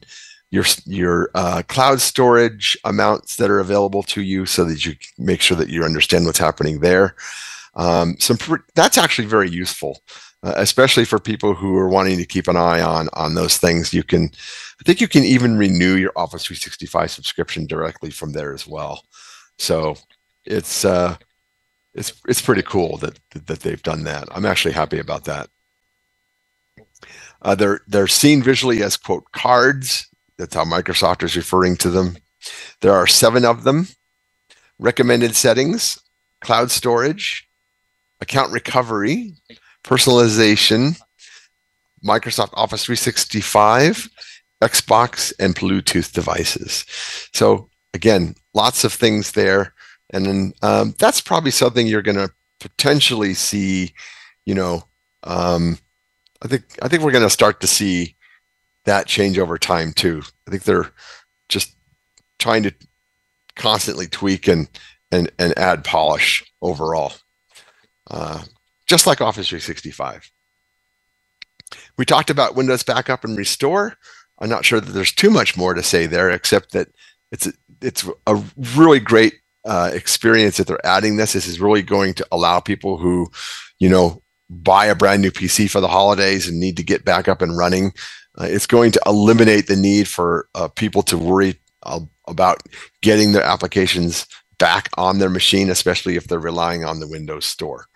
[0.51, 5.43] your, your uh, cloud storage amounts that are available to you so that you make
[5.43, 7.15] sure that you understand what's happening there.
[7.75, 8.39] Um, some
[8.75, 10.01] that's actually very useful,
[10.45, 13.95] uh, especially for people who are wanting to keep an eye on on those things.
[13.95, 14.31] You can,
[14.79, 19.05] I think, you can even renew your Office 365 subscription directly from there as well.
[19.59, 19.97] So
[20.45, 21.17] it's uh,
[21.95, 24.29] it's it's pretty cool that that they've done that.
[24.33, 25.49] I'm actually happy about that.
[27.41, 30.07] Uh, they're they're seen visually as quote cards.
[30.37, 32.19] That's how Microsoft is referring to them.
[32.83, 33.89] There are seven of them.
[34.79, 35.99] Recommended settings,
[36.41, 37.49] cloud storage,
[38.21, 39.35] account recovery,
[39.85, 40.99] personalization,
[42.05, 44.09] Microsoft Office 365,
[44.63, 46.85] Xbox, and Bluetooth devices.
[47.33, 49.75] So again, lots of things there.
[50.11, 53.93] And then um, that's probably something you're going to potentially see
[54.47, 54.83] you know
[55.25, 55.77] um,
[56.43, 58.17] i think i think we're going to start to see
[58.85, 60.23] that change over time too.
[60.47, 60.91] I think they're
[61.49, 61.75] just
[62.39, 62.75] trying to
[63.57, 64.69] constantly tweak and
[65.11, 67.13] and and add polish overall.
[68.11, 68.43] Uh,
[68.87, 70.31] just like office 365
[71.97, 73.97] we talked about windows backup and restore
[74.39, 76.89] i'm not sure that there's too much more to say there except that
[77.33, 78.43] it's a, it's a
[78.77, 81.33] really great uh, experience that they're adding this.
[81.33, 83.31] This is really going to allow people who,
[83.79, 87.29] you know, buy a brand new PC for the holidays and need to get back
[87.29, 87.93] up and running.
[88.39, 92.63] Uh, it's going to eliminate the need for uh, people to worry uh, about
[93.01, 94.27] getting their applications
[94.59, 97.87] back on their machine, especially if they're relying on the Windows Store.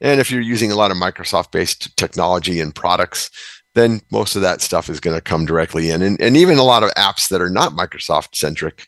[0.00, 3.30] And if you're using a lot of Microsoft based technology and products,
[3.74, 6.02] then most of that stuff is going to come directly in.
[6.02, 8.86] And, and even a lot of apps that are not Microsoft centric,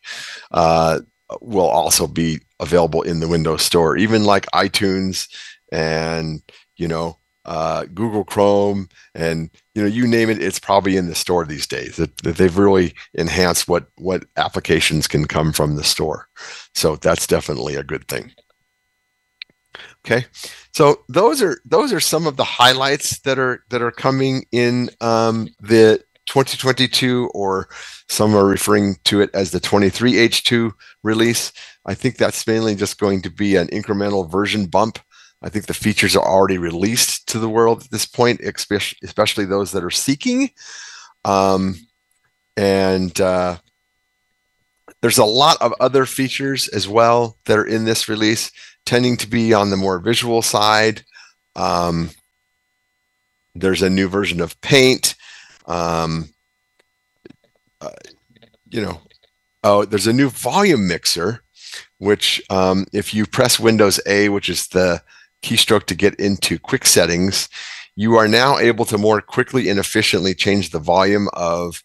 [0.51, 1.01] uh,
[1.41, 5.29] will also be available in the Windows Store, even like iTunes
[5.73, 6.43] and
[6.77, 11.15] you know uh, Google Chrome and you know you name it, it's probably in the
[11.15, 11.97] store these days.
[11.97, 16.29] That, that they've really enhanced what what applications can come from the store,
[16.75, 18.33] so that's definitely a good thing.
[20.07, 20.25] Okay,
[20.73, 24.89] so those are those are some of the highlights that are that are coming in
[25.01, 27.69] um, the 2022 or
[28.09, 31.53] some are referring to it as the 23H2 release.
[31.85, 35.01] I think that's mainly just going to be an incremental version bump.
[35.43, 39.73] I think the features are already released to the world at this point, especially those
[39.73, 40.51] that are seeking.
[41.25, 41.77] Um,
[42.57, 43.57] and uh,
[45.03, 48.51] there's a lot of other features as well that are in this release,
[48.91, 51.05] tending to be on the more visual side.
[51.55, 52.11] Um,
[53.55, 55.15] there's a new version of Paint.
[55.67, 56.31] Um,
[57.81, 57.91] uh,
[58.69, 59.01] you know,
[59.63, 61.45] oh, there's a new volume mixer,
[61.99, 65.01] which um, if you press Windows A, which is the
[65.41, 67.49] keystroke to get into quick settings,
[67.95, 71.85] you are now able to more quickly and efficiently change the volume of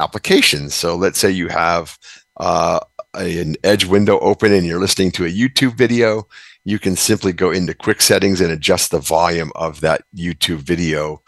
[0.00, 0.74] applications.
[0.74, 1.96] So let's say you have
[2.36, 2.80] uh,
[3.16, 6.26] a, an Edge window open and you're listening to a YouTube video,
[6.64, 11.22] you can simply go into quick settings and adjust the volume of that YouTube video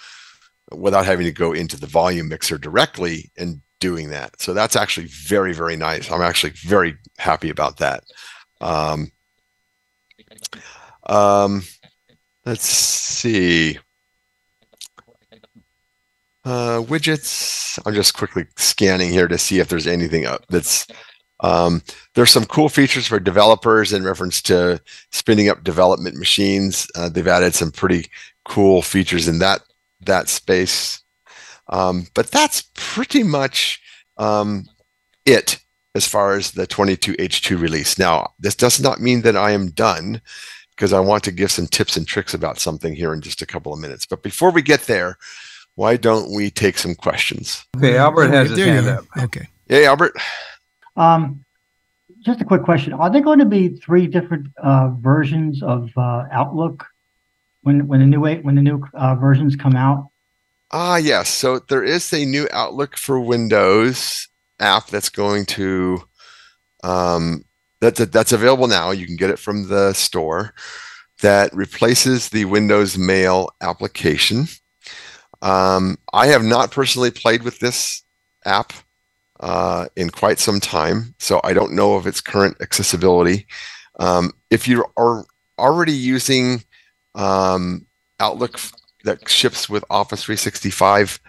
[0.72, 4.40] without having to go into the volume mixer directly and doing that.
[4.40, 6.10] So that's actually very, very nice.
[6.10, 8.04] I'm actually very happy about that.
[8.60, 9.12] Um,
[11.06, 11.62] um,
[12.46, 13.78] let's see.
[16.44, 17.78] Uh, widgets.
[17.84, 20.86] I'm just quickly scanning here to see if there's anything up that's.
[21.44, 21.82] Um,
[22.14, 24.80] there's some cool features for developers in reference to
[25.10, 26.88] spinning up development machines.
[26.94, 28.06] Uh, they've added some pretty
[28.46, 29.60] cool features in that
[30.00, 31.02] that space.
[31.68, 33.80] Um, but that's pretty much
[34.16, 34.66] um,
[35.26, 35.58] it
[35.94, 37.98] as far as the 22H2 release.
[37.98, 40.22] Now, this does not mean that I am done
[40.70, 43.46] because I want to give some tips and tricks about something here in just a
[43.46, 44.06] couple of minutes.
[44.06, 45.18] But before we get there,
[45.74, 47.64] why don't we take some questions?
[47.76, 49.04] Okay, Albert has his hand up.
[49.18, 49.48] Okay.
[49.68, 50.14] Hey, Albert.
[50.96, 51.44] Um,
[52.20, 56.24] just a quick question: Are there going to be three different uh, versions of uh,
[56.32, 56.86] Outlook
[57.62, 60.10] when when the new when the new uh, versions come out?
[60.70, 61.28] Ah, yes.
[61.28, 64.28] So there is a new Outlook for Windows
[64.60, 66.02] app that's going to
[66.82, 67.44] um,
[67.80, 68.90] that's that's available now.
[68.90, 70.54] You can get it from the store.
[71.22, 74.46] That replaces the Windows Mail application.
[75.42, 78.02] Um, I have not personally played with this
[78.44, 78.72] app
[79.40, 83.46] uh, in quite some time, so I don't know of its current accessibility.
[83.98, 85.24] Um, if you are
[85.58, 86.62] already using
[87.14, 87.86] um,
[88.20, 88.60] Outlook
[89.04, 91.20] that ships with Office 365,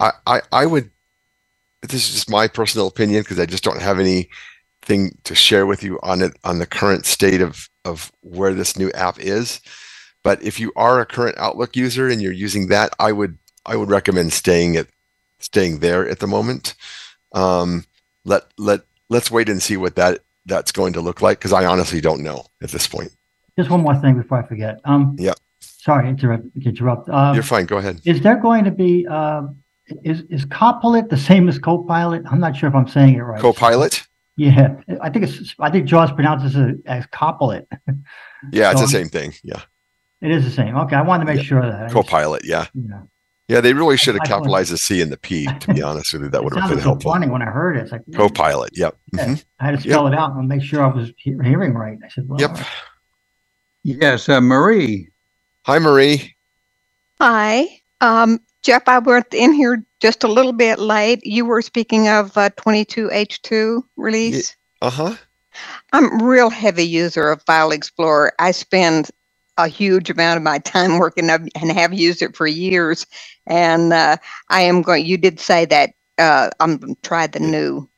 [0.00, 0.90] I, I, I would.
[1.82, 5.82] This is just my personal opinion because I just don't have anything to share with
[5.82, 9.60] you on it on the current state of of where this new app is.
[10.22, 13.76] But if you are a current Outlook user and you're using that, I would I
[13.76, 14.88] would recommend staying at
[15.40, 16.74] staying there at the moment.
[17.34, 17.84] Um,
[18.24, 21.64] let let let's wait and see what that that's going to look like because I
[21.66, 23.10] honestly don't know at this point.
[23.58, 24.80] Just one more thing before I forget.
[24.84, 25.34] Um, Yeah.
[25.60, 26.44] Sorry, interrupt.
[26.64, 27.08] Interrupt.
[27.08, 27.66] Uh, You're fine.
[27.66, 28.00] Go ahead.
[28.04, 29.42] is there going to be uh,
[30.04, 32.22] is is Copilot the same as Copilot?
[32.30, 33.40] I'm not sure if I'm saying it right.
[33.40, 34.06] Copilot.
[34.36, 35.54] Yeah, I think it's.
[35.60, 37.68] I think Jaws pronounces it as Copilot.
[38.50, 39.34] Yeah, it's the same thing.
[39.44, 39.60] Yeah,
[40.20, 40.76] It is the same.
[40.76, 41.48] Okay, I wanted to make Yeah.
[41.48, 41.82] sure that.
[41.82, 42.44] Just- Copilot.
[42.44, 43.08] Yeah, know.
[43.52, 43.60] Yeah.
[43.60, 45.46] They really should have capitalized the C and the P.
[45.60, 47.12] To be honest with you, that would have sounded been so helpful.
[47.12, 47.82] funny when I heard it.
[47.82, 48.70] It's like Copilot.
[48.76, 48.96] Yep.
[49.14, 49.26] Yeah.
[49.26, 49.44] Mhm.
[49.60, 51.98] I had to spell it out and make sure I was he- hearing right.
[52.04, 52.58] I said, well, Yep.
[53.84, 55.08] Yes, uh, Marie.
[55.66, 56.34] Hi, Marie.
[57.20, 57.66] Hi.
[58.00, 61.20] Um, Jeff, I went in here just a little bit late.
[61.24, 64.56] You were speaking of uh, 22H2 release.
[64.80, 65.14] Uh huh.
[65.92, 68.32] I'm a real heavy user of File Explorer.
[68.38, 69.10] I spend
[69.58, 73.06] a huge amount of my time working up and have used it for years.
[73.46, 74.16] And uh,
[74.48, 77.88] I am going, you did say that uh, I'm going to try the new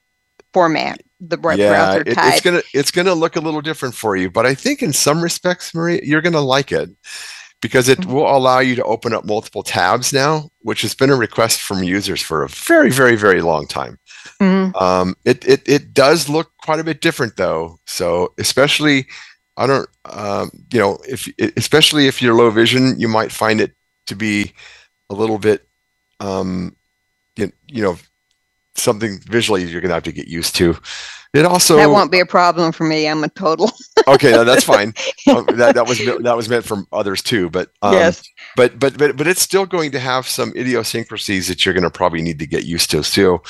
[0.53, 2.33] format, the yeah, browser it- type.
[2.35, 5.21] it's gonna it's gonna look a little different for you, but I think in some
[5.23, 6.91] respects, Marie, you're gonna like it
[7.61, 8.07] because it Mhm.
[8.13, 11.83] will allow you to open up multiple tabs now, which has been a request from
[11.83, 13.99] users for a very, very, very long time.
[14.41, 14.81] Mhm.
[14.81, 17.79] Um, it, it it does look quite a bit different though.
[17.87, 19.07] So especially,
[19.57, 23.73] I don't, um, you know, if especially if you're low vision, you might find it
[24.07, 24.53] to be
[25.11, 25.67] a little bit,
[26.21, 26.77] um,
[27.37, 27.97] you, you know,
[28.75, 30.77] something visually you're gonna have to get used to.
[31.35, 33.09] It also that won't be a problem for me.
[33.09, 33.71] I'm a total.
[34.07, 34.95] okay, no, that's fine.
[35.29, 38.23] Um, that that was meant- that was meant for others too, but um, yes.
[38.57, 41.91] but but but but it's still going to have some idiosyncrasies that you're going to
[41.91, 43.03] probably need to get used to.
[43.03, 43.43] So,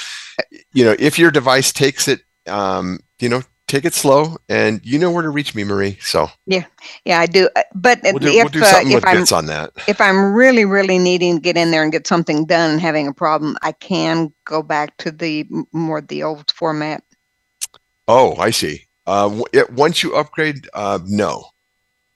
[0.73, 3.43] you know, if your device takes it, um, you know,
[3.75, 5.99] take it slow, and you know where to reach me, Marie.
[6.01, 6.65] So Yeah,
[7.05, 7.49] yeah, I do.
[7.57, 9.71] Uh, But we'll do, if, we'll do uh, something if I'm bits on that.
[9.89, 13.09] if I'm really, really needing to get in there and get something done and having
[13.09, 17.03] a problem, I can go back to the more the old format.
[18.07, 18.87] Oh, I see.
[19.07, 21.45] Uh, w- it, once you upgrade, uh, no,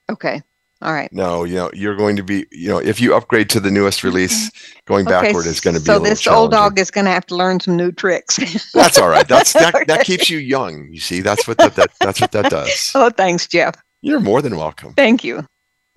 [0.09, 0.41] Okay.
[0.81, 1.11] All right.
[1.11, 4.01] no, you know, you're going to be, you know, if you upgrade to the newest
[4.01, 4.49] release,
[4.85, 5.05] going.
[5.05, 7.25] Okay, backward is going to be so a this old dog is going to have
[7.27, 8.37] to learn some new tricks.
[8.73, 9.27] That's all right.
[9.27, 10.87] That's that, that keeps you young.
[10.93, 12.91] You see, that's what that, that that's what that does.
[12.95, 13.75] oh, thanks, Jeff.
[14.01, 14.93] You're more than welcome.
[14.93, 15.45] Thank you.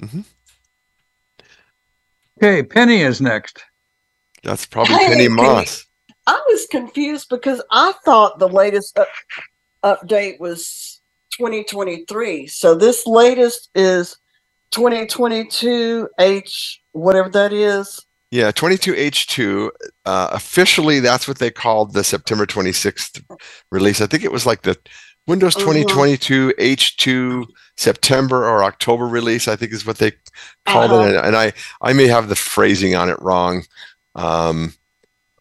[0.02, 0.22] Mm-hmm.
[2.38, 3.62] Okay, Penny is next.
[4.42, 5.28] That's probably Hey, Penny Penny.
[5.28, 5.86] Moss.
[6.26, 9.08] I was confused because I thought the latest up,
[9.84, 11.00] update was
[11.38, 12.48] 2023.
[12.48, 14.16] So this latest is
[14.72, 18.04] 2022 H whatever that is.
[18.30, 19.70] Yeah, 22H2.
[20.06, 23.22] Uh, officially, that's what they called the September 26th
[23.70, 24.00] release.
[24.00, 24.76] I think it was like the
[25.26, 25.60] Windows Mhm.
[25.60, 27.44] 2022 H2
[27.76, 29.48] September or October release.
[29.48, 30.12] I think is what they
[30.66, 31.02] called Uh-huh.
[31.02, 33.64] it, and, and I I may have the phrasing on it wrong,
[34.14, 34.74] um,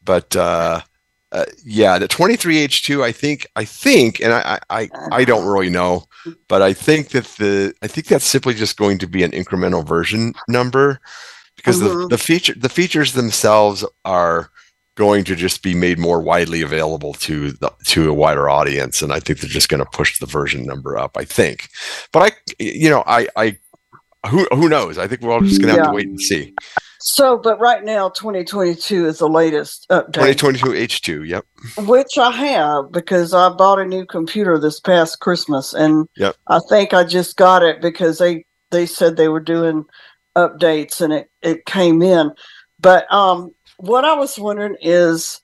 [0.03, 0.81] but uh,
[1.31, 3.03] uh, yeah, the 23H2.
[3.03, 6.05] I think I think, and I I I, don't really know,
[6.47, 9.85] but I think that the I think that's simply just going to be an incremental
[9.87, 10.99] version number
[11.55, 12.09] because the, Mhm.
[12.09, 14.49] the feature the features themselves are
[14.95, 19.13] going to just be made more widely available to the to a wider audience and
[19.13, 21.69] i think they're just going to push the version number up i think
[22.11, 23.57] but i you know i i
[24.29, 26.53] who who knows i think we're all just going to have to wait and see
[27.03, 31.45] So, but right now 2022 is the latest update, 2022 h2 yep
[31.87, 36.35] which I have because I bought a new computer this past Christmas, and Yep.
[36.47, 39.85] I think I just got it because they they said they were doing
[40.37, 42.31] updates and it it came in.
[42.79, 45.41] But um, what I was wondering is.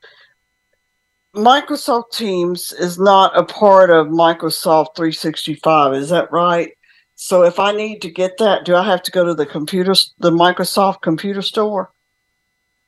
[1.36, 5.94] Microsoft Teams is not a part of Microsoft 365.
[5.94, 6.72] Is that right?
[7.20, 9.94] So if I need to get that, do I have to go to the computer,
[10.20, 11.92] the Microsoft computer store?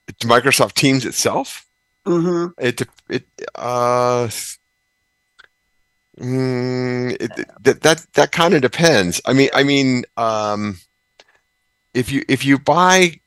[0.07, 1.65] It's microsoft teams itself
[2.05, 2.47] Mm-hmm.
[2.57, 3.25] it it
[3.55, 4.27] uh
[6.19, 10.79] mm, it, that that that kind of depends i mean i mean um
[11.93, 13.19] if you if you buy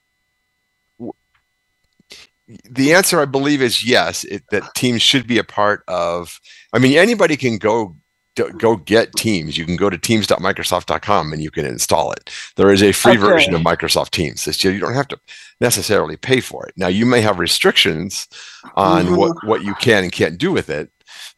[2.69, 6.41] the answer i believe is yes it, that teams should be a part of
[6.73, 7.95] i mean anybody can go
[8.37, 9.57] go get Teams.
[9.59, 12.31] You can go to teams.microsoft.com and you can install it.
[12.57, 13.21] There is a free Okay.
[13.21, 14.47] version of Microsoft Teams.
[14.47, 15.19] It's you don't have to
[15.61, 16.75] necessarily pay for it.
[16.77, 18.27] Now you may have restrictions
[18.75, 20.91] on what what you can and can't do with it,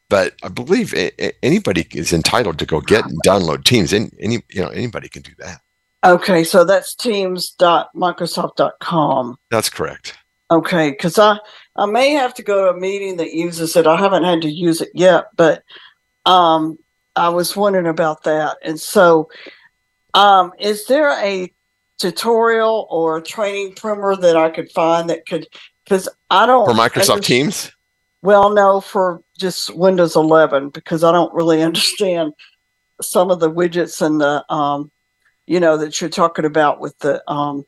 [0.09, 3.93] but I believe a- a- anybody is entitled to go get and download Teams.
[3.93, 5.61] Any, any you know anybody can do that.
[6.07, 9.37] Okay, so that's teams.microsoft.com.
[9.51, 10.15] That's correct.
[10.51, 11.39] Okay, because I
[11.77, 13.87] I may have to go to a meeting that uses it.
[13.87, 15.63] I haven't had to use it yet, but
[16.27, 16.77] um,
[17.17, 18.59] I was wondering about that.
[18.63, 19.29] And so,
[20.15, 21.53] um, is there a
[21.99, 25.47] tutorial or a training primer that I could find that could?
[25.85, 27.71] Because I don't For Microsoft Teams,
[28.23, 32.33] Well, no, for just Windows 11 because I don't really understand
[33.01, 34.91] some of the widgets and the um,
[35.47, 37.65] you know that you're talking about with the um,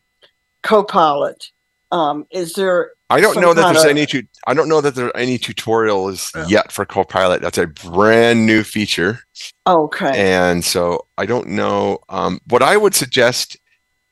[0.62, 1.50] Copilot.
[1.92, 2.90] Um, is there?
[3.10, 4.06] I don't know that there's kinda- any.
[4.06, 7.40] Tu- I don't know that there are any tutorials yet for Copilot.
[7.42, 9.20] That's a brand new feature.
[9.66, 10.10] Okay.
[10.14, 11.98] And so I don't know.
[12.08, 13.56] Um, what I would suggest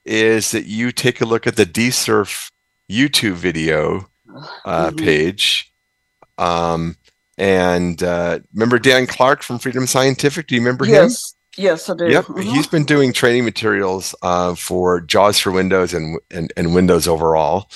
[0.04, 2.50] is that you take a look at the DSurf
[2.90, 4.06] YouTube video
[4.64, 4.98] uh, Mhm.
[4.98, 5.72] page.
[6.38, 6.96] Um,
[7.38, 10.46] and uh, remember Dan Clark from Freedom Scientific?
[10.46, 11.10] Do you remember him?
[11.56, 11.88] Yes.
[11.90, 12.08] I do.
[12.08, 12.42] Yep, Mhm.
[12.42, 17.68] he's been doing training materials uh, for JAWS for Windows and, and and Windows overall.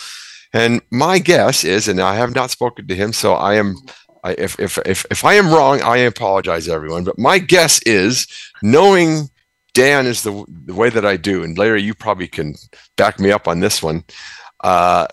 [0.53, 3.77] And my guess is, and I have not spoken to him, so I am.
[4.25, 7.05] I, if, if if if I am wrong, I apologize, everyone.
[7.05, 8.27] But my guess is,
[8.63, 9.29] knowing
[9.75, 12.55] Dan is the the way that I do, and Larry, you probably can
[12.97, 14.05] back me up on this one.
[14.65, 15.07] Uh,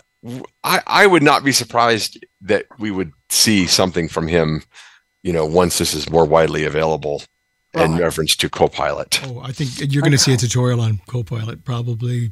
[0.64, 4.62] I would not be surprised that we would see something from him,
[5.22, 7.22] you know, once this is more widely available
[7.76, 9.20] in reference to Copilot.
[9.24, 12.30] Oh, I think you're going to see a tutorial on Copilot probably.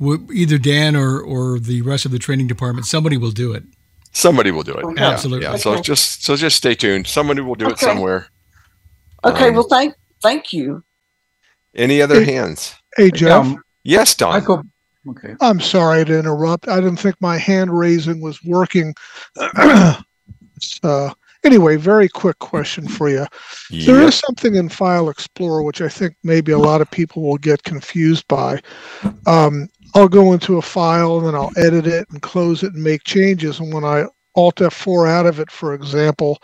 [0.00, 3.64] Either Dan or or the rest of the training department, somebody will do it.
[4.12, 4.84] Somebody will do it.
[4.84, 5.00] Okay.
[5.00, 5.46] Yeah, Absolutely.
[5.46, 5.56] Yeah.
[5.56, 5.82] So Okay.
[5.82, 7.06] just so just stay tuned.
[7.06, 8.28] Somebody will do it somewhere.
[9.24, 9.48] Okay.
[9.48, 10.82] Um, well, thank thank you.
[11.74, 12.74] Any other Hey, hands?
[12.96, 13.44] Hey, Jeff.
[13.44, 14.32] Um, Yes, Don.
[14.32, 14.62] Michael,
[15.10, 15.34] okay.
[15.40, 16.66] I'm sorry to interrupt.
[16.66, 18.94] I didn't think my hand raising was working.
[19.56, 19.94] uh,
[21.44, 23.26] anyway, very quick question for you.
[23.84, 24.08] There Yep.
[24.08, 27.62] is something in File Explorer which I think maybe a lot of people will get
[27.62, 28.60] confused by.
[29.26, 32.82] Um, I'll go into a file and then I'll edit it and close it and
[32.82, 33.60] make changes.
[33.60, 36.38] And when I Alt F4 out of it, for example,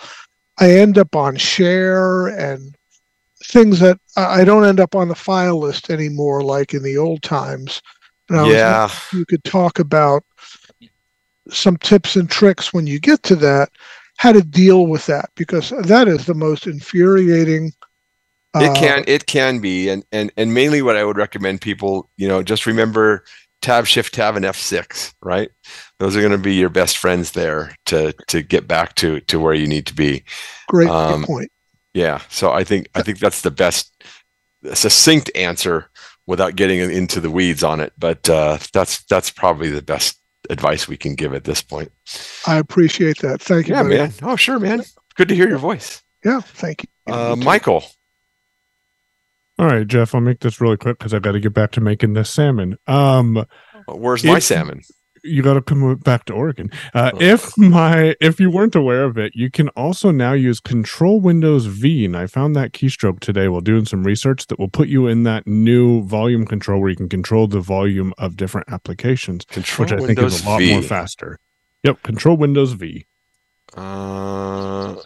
[0.59, 2.75] I end up on share and
[3.45, 7.23] things that I don't end up on the file list anymore, like in the old
[7.23, 7.83] times.
[8.29, 8.89] And I was Yeah.
[9.13, 10.23] you could talk about
[11.51, 13.69] some tips and tricks when you get to that,
[14.23, 17.73] how to deal with that, because that is the most infuriating.
[18.55, 22.09] It uh, can it can be, and and and mainly what I would recommend people,
[22.17, 23.25] you know, just remember
[23.63, 25.51] Tab Shift Tab and F6, right?
[25.99, 29.41] Those are going to be your best friends there to to get back to to
[29.41, 30.23] where you need to be.
[30.69, 31.51] Great um, point.
[31.93, 32.21] Yeah.
[32.29, 34.05] So I think I think that's the best
[34.73, 35.91] succinct answer
[36.29, 37.93] without getting into the weeds on it.
[37.99, 41.91] But uh, that's that's probably the best advice we can give at this point.
[42.47, 43.41] I appreciate that.
[43.41, 43.75] Thank you.
[43.75, 43.97] Yeah, buddy.
[43.99, 44.13] man.
[44.23, 44.83] Oh, sure, man.
[45.17, 46.03] Good to hear your voice.
[46.25, 47.13] Yeah, thank you.
[47.13, 47.45] Uh, You.
[47.45, 47.85] Michael.
[49.59, 51.81] All right, Jeff, I'll make this really quick because I've got to get back to
[51.81, 52.79] making this salmon.
[52.87, 53.45] Um,
[53.87, 54.81] Where's my salmon?
[55.25, 56.71] You got to come back to Oregon.
[56.95, 57.21] Uh, Oh.
[57.21, 61.67] if my if you weren't aware of it, you can also now use Control Windows
[61.67, 65.07] V, and I found that keystroke today while doing some research that will put you
[65.07, 69.85] in that new volume control where you can control the volume of different applications, Control
[69.85, 70.73] which I think Windows is a lot V.
[70.73, 71.39] more faster.
[71.85, 73.07] Yep, Control Windows V.
[73.77, 74.97] Uh,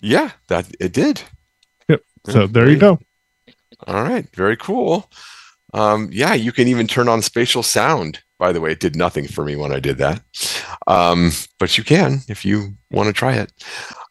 [0.00, 1.22] yeah, that it did.
[1.88, 2.02] Yep.
[2.26, 2.98] So there you go.
[3.86, 5.10] All right, very cool.
[5.74, 8.20] Um, yeah, you can even turn on spatial sound.
[8.38, 10.22] By the way, it did nothing for me when I did that,
[10.86, 13.52] um, but you can if you want to try it.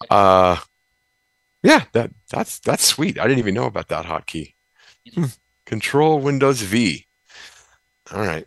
[0.09, 0.57] Uh,
[1.63, 3.17] yeah, that that's that's sweet.
[3.19, 4.53] I didn't even know about that hotkey.
[5.15, 5.25] Hmm.
[5.65, 7.05] Control Windows V.
[8.13, 8.45] All right.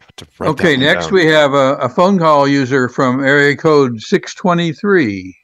[0.00, 1.14] Have to write that Okay, next down.
[1.14, 5.36] we have a, a phone call user from area code 623.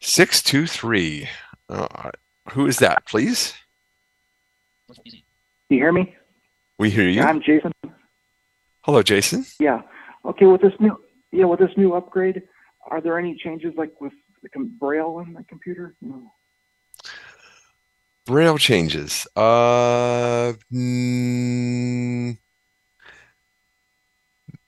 [0.00, 1.28] six two three.
[1.68, 2.10] Uh,
[2.50, 3.52] who is that, please?
[5.04, 6.14] you hear me?
[6.78, 7.22] We hear you.
[7.22, 7.72] I'm Jason.
[8.84, 9.46] Hello, Jason.
[9.58, 9.80] Yeah.
[10.26, 10.44] Okay.
[10.44, 10.94] With this new,
[11.32, 12.42] yeah, with this new upgrade,
[12.90, 14.12] are there any changes like with
[14.42, 15.94] the com- braille on the computer?
[16.02, 16.32] No.
[18.26, 19.26] Braille changes.
[19.36, 22.36] Uh, mm,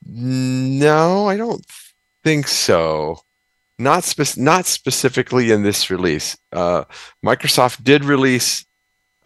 [0.06, 1.64] no, I don't
[2.22, 3.20] think so.
[3.78, 6.36] Not spec- not specifically in this release.
[6.52, 6.84] Uh,
[7.24, 8.65] Microsoft did release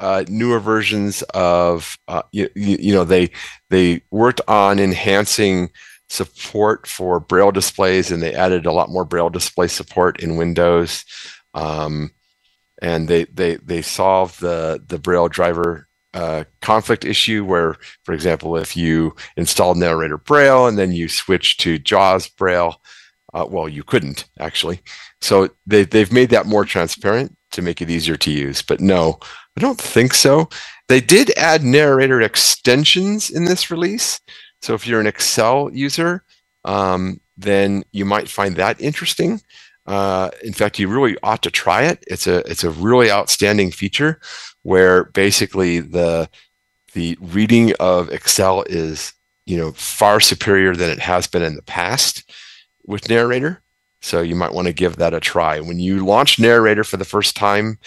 [0.00, 3.30] uh, newer versions of uh, you, you, know they
[3.68, 5.70] they worked on enhancing
[6.08, 11.04] support for Braille displays, and they added a lot more Braille display support in Windows.
[11.54, 12.12] Um,
[12.80, 18.56] and they they they solve the the Braille driver uh, conflict issue where, for example,
[18.56, 22.80] if you installed Narrator Braille and then you switch to JAWS Braille,
[23.32, 24.80] uh, well, you couldn't actually.
[25.20, 28.62] So they they've made that more transparent to make it easier to use.
[28.62, 29.18] But no,
[29.60, 30.48] I don't think so.
[30.88, 34.18] They did add narrator extensions in this release.
[34.62, 36.24] So if you're an Excel user,
[36.64, 39.42] um, then you might find that interesting.
[39.84, 42.02] Uh, in fact, you really ought to try it.
[42.06, 44.18] It's a it's a really outstanding feature
[44.62, 46.30] where basically the
[46.94, 49.12] the reading of Excel is
[49.44, 52.32] you know far superior than it has been in the past
[52.86, 53.62] with narrator.
[54.00, 55.60] So you might want to give that a try.
[55.60, 57.78] When you launch narrator for the first time,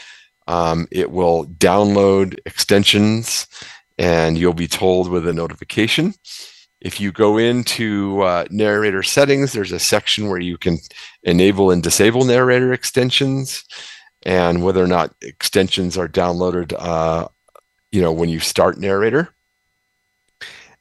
[0.47, 3.47] um, it will download extensions
[3.97, 6.13] and you'll be told with a notification.
[6.81, 10.79] If you go into uh, narrator settings, there's a section where you can
[11.23, 13.63] enable and disable narrator extensions
[14.23, 17.27] and whether or not extensions are downloaded, uh,
[17.91, 19.33] you know, when you start narrator.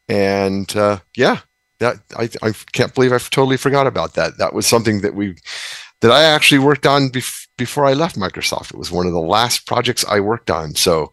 [0.09, 1.41] And uh, yeah,
[1.79, 4.39] that I, I can't believe I totally forgot about that.
[4.39, 5.37] That was something that we
[6.03, 8.75] that I actually worked on bef- before I left Microsoft.
[8.75, 10.75] It was one of the last projects I worked on.
[10.75, 11.13] So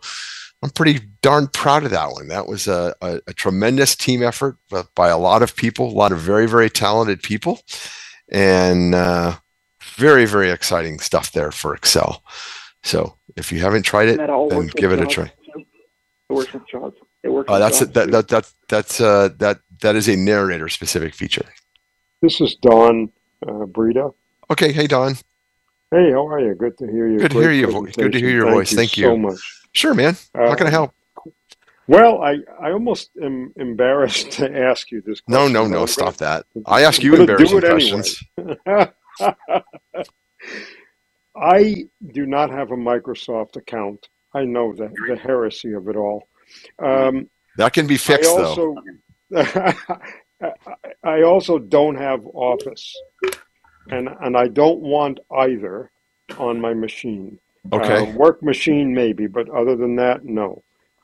[0.61, 2.27] I'm pretty darn proud of that one.
[2.27, 4.57] That was a, a, a tremendous team effort
[4.95, 7.61] by a lot of people, a lot of very, very talented people,
[8.29, 9.37] and uh,
[9.95, 12.23] very, very exciting stuff there for Excel.
[12.83, 15.31] So if you haven't tried it, then give it a try.
[15.55, 16.93] It works with JAWS.
[17.23, 17.49] It works.
[17.49, 17.93] Uh, that's JAWS it.
[17.93, 21.45] That, that, that, that's uh, that that is a narrator specific feature.
[22.21, 23.11] This is Don
[23.47, 24.11] uh, Brita.
[24.51, 25.13] Okay, hey Don.
[25.91, 26.55] Hey, how are you?
[26.55, 27.19] Good to hear you.
[27.19, 27.95] Good to hear your voice.
[27.95, 28.73] Good to hear your voice.
[28.73, 29.39] Thank you so much.
[29.73, 30.15] Sure, man.
[30.35, 30.91] How can I Uh, help?
[31.87, 35.21] Well, I, I almost am embarrassed to ask you this.
[35.27, 35.81] No, question, no, no.
[35.81, 36.45] I'm Stop that.
[36.65, 38.23] I ask you embarrassing questions.
[38.37, 38.91] anyway.
[41.35, 44.09] I do not have a Microsoft account.
[44.33, 46.27] I know that the heresy of it all.
[46.79, 48.45] Um, That can be fixed, I though.
[48.47, 48.75] also,
[49.35, 50.53] I-
[51.03, 52.95] I also don't have Office,
[53.91, 55.91] and and I don't want either
[56.37, 57.39] on my machine.
[57.73, 57.97] Okay.
[58.09, 60.63] Uh, work machine maybe, but other than that, no.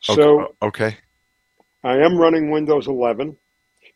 [0.10, 0.22] Okay.
[0.22, 0.98] So okay.
[1.84, 3.38] I am running Windows 11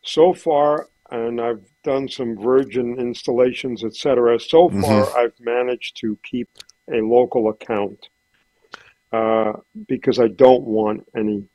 [0.04, 4.40] so far, and I've done some Virgin installations, etc.
[4.40, 5.16] So far, Mhm.
[5.16, 6.50] I've managed to keep
[6.92, 8.10] a local account
[9.12, 9.54] uh,
[9.88, 11.46] because I don't want any.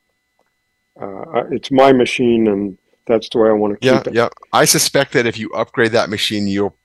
[0.99, 4.13] Uh, it's my machine, and that's the way I want to Yeah, keep it.
[4.15, 4.29] yeah.
[4.51, 6.75] I suspect that if you upgrade that machine, you'll.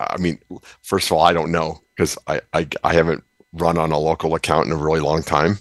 [0.00, 0.38] I mean,
[0.82, 4.34] first of all, I don't know because I, I I haven't run on a local
[4.34, 5.58] account in a really long time.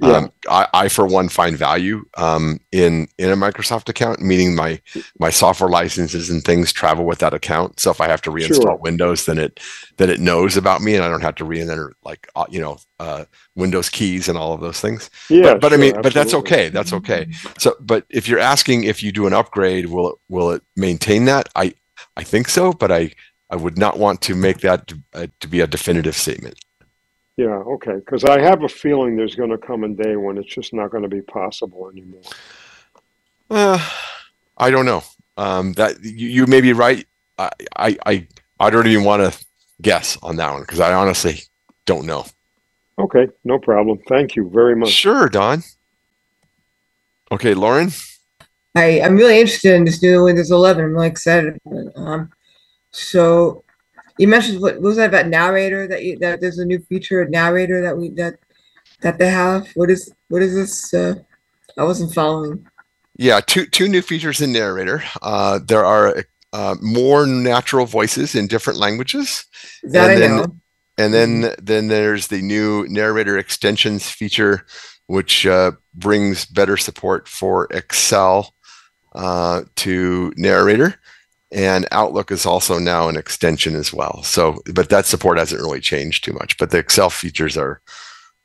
[0.00, 0.16] Yeah.
[0.16, 4.80] Um, I, I for one find value um, in in a Microsoft account, meaning my
[5.20, 7.78] my software licenses and things travel with that account.
[7.78, 8.76] So if I have to reinstall Sure.
[8.76, 9.60] Windows, then it
[9.96, 12.78] then it knows about me, and I don't have to re-enter like uh, you know
[12.98, 15.10] uh, Windows keys and all of those things.
[15.30, 16.70] Yeah, but, but I sure, mean, but that's okay.
[16.70, 17.28] That's okay.
[17.58, 21.26] So, but if you're asking if you do an upgrade, will it will it maintain
[21.26, 21.48] that?
[21.54, 21.72] I
[22.16, 23.12] I think so, but I
[23.50, 26.58] I would not want to make that to, uh, to be a definitive statement.
[27.36, 27.94] Yeah, okay.
[27.96, 30.90] Because I have a feeling there's going to come a day when it's just not
[30.90, 32.22] going to be possible anymore.
[33.50, 33.78] Uh,
[34.56, 35.02] I don't know.
[35.36, 37.06] Um, that you, you may be right.
[37.38, 38.28] I, I I
[38.60, 39.44] I don't even want to
[39.82, 41.40] guess on that one because I honestly
[41.86, 42.24] don't know.
[42.98, 43.98] Okay, no problem.
[44.08, 44.90] Thank you very much.
[44.90, 45.64] Sure, Don.
[47.32, 47.90] Okay, Lauren.
[48.74, 50.84] I, I'm really interested in this new Windows 11.
[50.84, 51.58] I'm really excited.
[51.96, 52.30] Um,
[52.90, 53.64] so
[54.18, 57.20] you mentioned what, what was that about narrator that you, that there's a new feature
[57.20, 58.38] of narrator that we that
[59.02, 59.68] that they have.
[59.74, 60.94] What is what is this?
[60.94, 61.14] Uh,
[61.76, 62.66] I wasn't following.
[63.16, 65.02] Yeah, two two new features in narrator.
[65.22, 69.46] Uh, there are uh, more natural voices in different languages.
[69.82, 70.56] That and I then, know.
[70.96, 74.64] And then then there's the new narrator extensions feature,
[75.06, 78.53] which uh, brings better support for Excel
[79.14, 80.98] uh, to narrator.
[81.52, 84.22] And Outlook is also now an extension as well.
[84.24, 86.56] So, but that support hasn't really changed too much.
[86.58, 87.80] But the Excel features are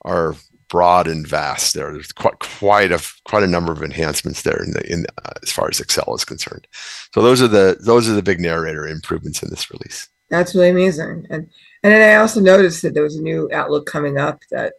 [0.06, 0.36] are
[0.68, 1.74] broad and vast.
[1.74, 5.32] There- There's quite quite a quite a number of enhancements there in the in uh,
[5.42, 6.68] as far as Excel is concerned.
[7.16, 10.08] So those are the those are the big narrator improvements in this release.
[10.30, 11.26] That's really amazing.
[11.32, 11.50] And
[11.82, 14.74] and then I also noticed that there was a new Outlook coming up that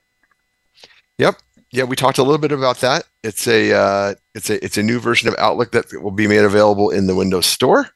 [1.19, 1.37] Yep.
[1.73, 3.05] Yeah, we talked a little bit about that.
[3.23, 6.45] It's a uh, it's a it's a new version of Outlook that will be made
[6.45, 7.89] available in the Windows Store.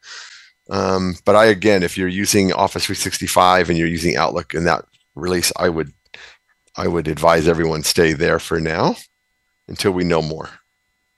[0.70, 4.84] Um, but I again, if you're using Office 365 and you're using Outlook in that
[5.14, 5.92] release, I would
[6.76, 8.96] I would advise everyone stay there for now
[9.68, 10.50] until we know more.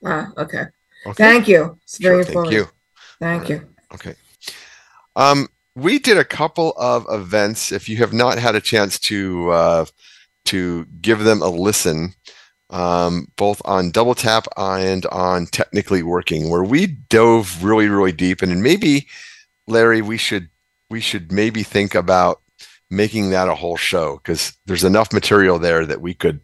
[0.04, 0.64] ah, okay.
[1.06, 1.14] Okay.
[1.14, 1.78] Thank you.
[1.82, 2.68] It's very Sure, thank you.
[3.20, 3.68] Thank you.
[3.94, 4.14] Okay.
[5.14, 7.70] Um, we did a couple of events.
[7.70, 9.84] If you have not had a chance to uh,
[10.46, 12.14] to give them a listen,
[12.70, 18.42] um, both on Double Tap and on Technically Working, where we dove really, really deep.
[18.42, 19.06] And maybe,
[19.66, 20.48] Larry, we should
[20.90, 22.40] we should maybe think about
[22.90, 26.40] making that a whole show because there's enough material there that we could.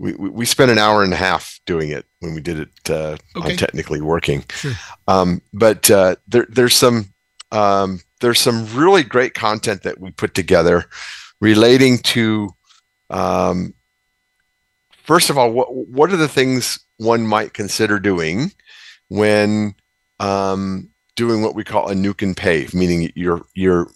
[0.00, 3.16] We, we spent an hour and a half doing it when we did it uh,
[3.36, 3.50] Okay.
[3.52, 4.44] on Technically Working.
[4.50, 4.72] Sure.
[5.08, 7.12] Um, but uh, there, there's some
[7.50, 10.84] um, there's some really great content that we put together
[11.40, 12.50] relating to
[13.10, 13.74] um,
[15.08, 18.52] first of all what what are the things one might consider doing
[19.08, 19.74] when
[20.20, 22.74] um, doing what we call a nuke and pave?
[22.74, 23.90] Meaning you're you're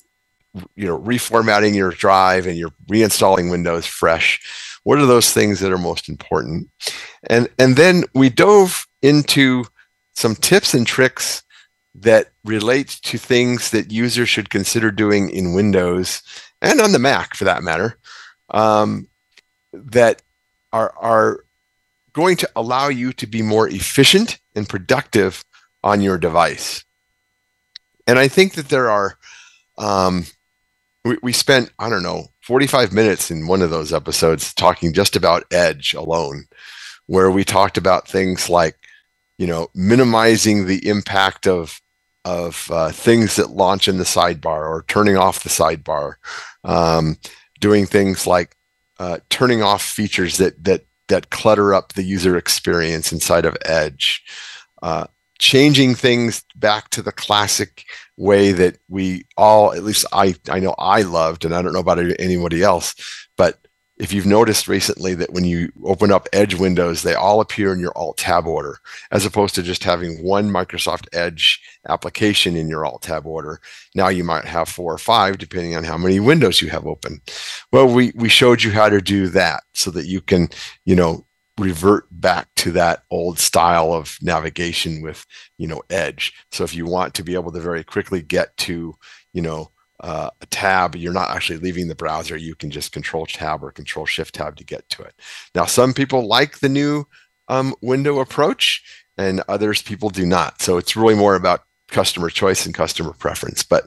[0.75, 4.41] you know reformatting your drive and you're reinstalling windows fresh.
[4.85, 6.69] What are those things that are most important?
[7.29, 9.65] And and then we dove into
[10.15, 11.43] some tips and tricks
[11.95, 16.23] that relate to things that users should consider doing in Windows
[16.63, 17.99] and on the Mac for that matter,
[18.51, 19.09] um,
[19.73, 20.23] that
[20.73, 21.45] are, are
[22.13, 25.45] going to allow you to be more efficient and productive
[25.83, 26.85] on your device.
[28.07, 29.19] And I think that there are,
[29.79, 30.27] um,
[31.05, 35.17] we, we spent, I don't know, 45 minutes in one of those episodes talking just
[35.17, 36.47] about Edge alone,
[37.07, 38.77] where we talked about things like
[39.39, 41.81] you know minimizing the impact of
[42.25, 46.15] of uh, things that launch in the sidebar or turning off the sidebar
[46.63, 47.17] um,
[47.59, 48.57] doing things like
[49.03, 54.23] uh, turning off features that that that clutter up the user experience inside of edge.
[54.81, 55.07] Uh,
[55.41, 57.85] changing things back to the classic
[58.17, 61.81] way that we all at least i i know i loved and i don't know
[61.81, 62.95] about anybody else
[63.37, 63.67] but
[64.03, 67.79] if you've noticed recently that when you open up Edge windows, they all appear in
[67.79, 68.79] your Alt Tab order,
[69.13, 73.61] as opposed to just having one Microsoft Edge application in your Alt Tab order.
[73.95, 77.21] Now you might have four or five, depending on how many windows you have open.
[77.71, 80.49] Well, we we showed you how to do that so that you can,
[80.85, 81.25] you know,
[81.57, 85.25] revert back to that old style of navigation with,
[85.59, 86.33] you know, Edge.
[86.51, 88.97] So if you want to be able to very quickly get to,
[89.33, 89.71] you know,
[90.03, 92.37] uh, a tab, you're not actually leaving the browser.
[92.37, 95.15] You can just control tab or control shift tab to get to it.
[95.55, 97.05] Now, some people like the new
[97.49, 98.83] um, window approach
[99.17, 100.61] and others people do not.
[100.61, 103.63] So it's really more about customer choice and customer preference.
[103.63, 103.87] But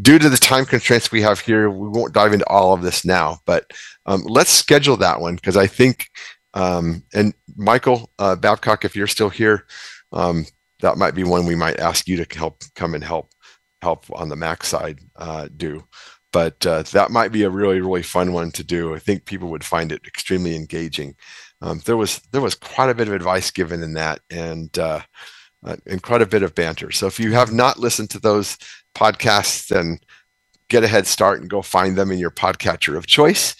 [0.00, 3.04] due to the time constraints we have here, we won't dive into all of this
[3.04, 3.70] now, but
[4.06, 6.08] um, let's schedule that one because I think,
[6.54, 9.66] um, and Michael uh, Babcock, if you're still here,
[10.12, 10.46] um,
[10.80, 13.31] that might be one we might ask you to help come and help
[13.82, 15.84] help on the Mac side uh, do.
[16.32, 18.94] But uh, that might be a really really fun one to do.
[18.94, 21.14] I think people would find it extremely engaging.
[21.60, 25.00] Um, there was there was quite a bit of advice given in that, and uh,
[25.64, 26.90] uh, and quite a bit of banter.
[26.90, 28.56] So if you have not listened to those
[28.94, 29.98] podcasts, then
[30.68, 33.54] get a head start and go find them in your podcatcher of choice,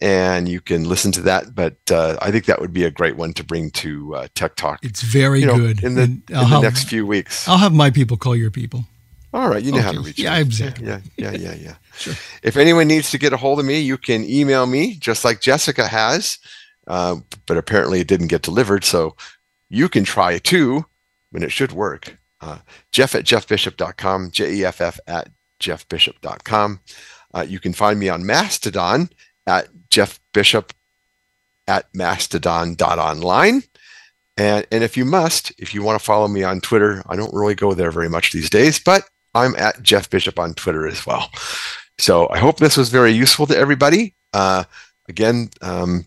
[0.00, 1.54] and you can listen to that.
[1.54, 4.56] But uh, I think that would be a great one to bring to uh, Tek
[4.56, 4.80] Talk.
[4.82, 5.84] It's very you know, good.
[5.84, 7.46] in the, in the have- next few weeks.
[7.46, 8.86] I'll have my people call your people.
[9.34, 10.06] All right, you know how to Okay.
[10.06, 10.40] reach Yeah, me.
[10.42, 10.86] exactly.
[10.86, 11.74] Yeah, yeah, yeah, yeah.
[11.98, 12.14] Sure.
[12.42, 15.40] If anyone needs to get a hold of me, you can email me just like
[15.40, 16.38] Jessica has,
[16.88, 17.16] uh,
[17.46, 18.84] but apparently it didn't get delivered.
[18.84, 19.14] So
[19.70, 20.86] you can try it too,
[21.32, 22.16] and it should work.
[22.40, 22.58] Uh,
[22.92, 25.28] Jeff at jeffbishop.com, J E F F at
[25.60, 26.80] jeffbishop.com.
[27.32, 29.08] Uh, you can find me on Mastodon
[29.46, 30.72] at jeffbishop
[31.68, 33.62] at mastodon.online.
[34.36, 37.32] And, and if you must, if you want to follow me on Twitter, I don't
[37.34, 41.06] really go there very much these days, but I'm at Jeff Bishop on Twitter as
[41.06, 41.30] well.
[41.98, 44.14] So I hope this was very useful to everybody.
[44.32, 44.64] Uh,
[45.08, 46.06] again, um,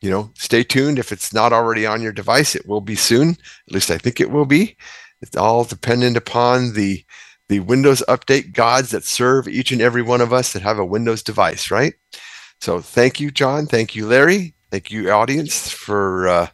[0.00, 0.98] you know, stay tuned.
[0.98, 3.30] If it's not already on your device, it will be soon.
[3.68, 4.76] At least I think it will be.
[5.20, 7.04] It's all dependent upon the
[7.48, 10.84] the Windows update gods that serve each and every one of us that have a
[10.84, 11.94] Windows device, right?
[12.60, 13.66] So thank you, John.
[13.66, 14.54] Thank you, Larry.
[14.70, 16.46] Thank you, audience, for uh,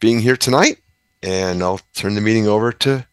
[0.00, 0.80] being here tonight.
[1.22, 3.06] And I'll turn the meeting over to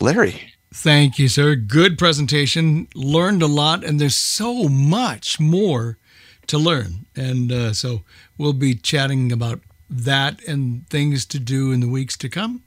[0.00, 0.52] Larry.
[0.72, 1.56] Thank you, sir.
[1.56, 2.86] Good presentation.
[2.94, 5.98] Learned a lot, and there's so much more
[6.46, 7.06] to learn.
[7.16, 8.02] And uh, so
[8.38, 12.62] we'll be chatting about that and things to do in the weeks to come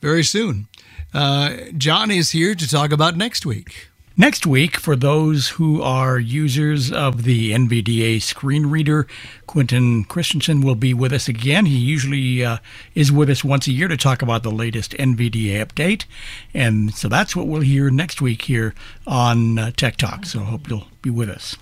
[0.00, 0.66] very soon.
[1.14, 3.88] Uh, John is here to talk about next week.
[4.20, 9.06] Next week, for those who are users of the NVDA screen reader,
[9.46, 11.66] Quentin Christensen will be with us again.
[11.66, 12.58] He usually uh,
[12.96, 16.04] is with us once a year to talk about the latest NVDA update.
[16.52, 18.74] And so that's what we'll hear next week here
[19.06, 20.26] on uh, Tek Talk.
[20.26, 21.54] So I hope you'll be with us.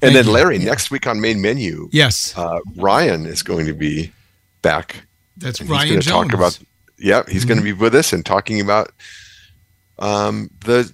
[0.00, 0.30] And Thank then you.
[0.30, 4.12] Larry, next week on main menu, Yes, uh, Ryan is going to be
[4.62, 5.02] back.
[5.36, 6.28] that's And Ryan going to Jones.
[6.30, 6.58] talk about.
[6.98, 8.92] Yeah, he's going to be with us and talking about
[9.98, 10.92] um, the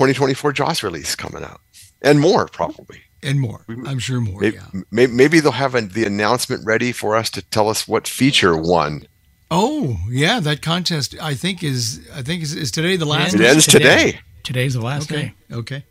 [0.00, 1.60] 2024 JAWS release coming out,
[2.00, 3.02] and more probably.
[3.22, 3.66] And more.
[3.68, 4.40] I'm sure more.
[4.40, 4.80] Maybe, yeah.
[4.90, 8.56] maybe, maybe they'll have a, the announcement ready for us to tell us what feature
[8.56, 9.06] won.
[9.50, 13.34] Oh, yeah, that contest I think is I think is, is today the last.
[13.34, 14.20] It ends today.
[14.42, 15.34] Today's the last Okay.
[15.50, 15.54] day.
[15.54, 15.84] Okay.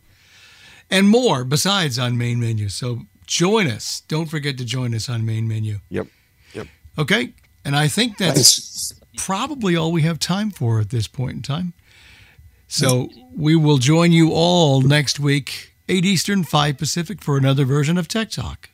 [0.90, 2.68] And more besides on main menu.
[2.68, 4.02] So join us.
[4.08, 5.78] Don't forget to join us on main menu.
[5.88, 6.08] Yep.
[6.54, 6.66] Yep.
[6.98, 7.34] Okay.
[7.64, 11.74] And I think that's probably all we have time for at this point in time.
[12.70, 17.98] So we will join you all next week, 8 Eastern, 5 Pacific, for another version
[17.98, 18.69] of Tek Talk.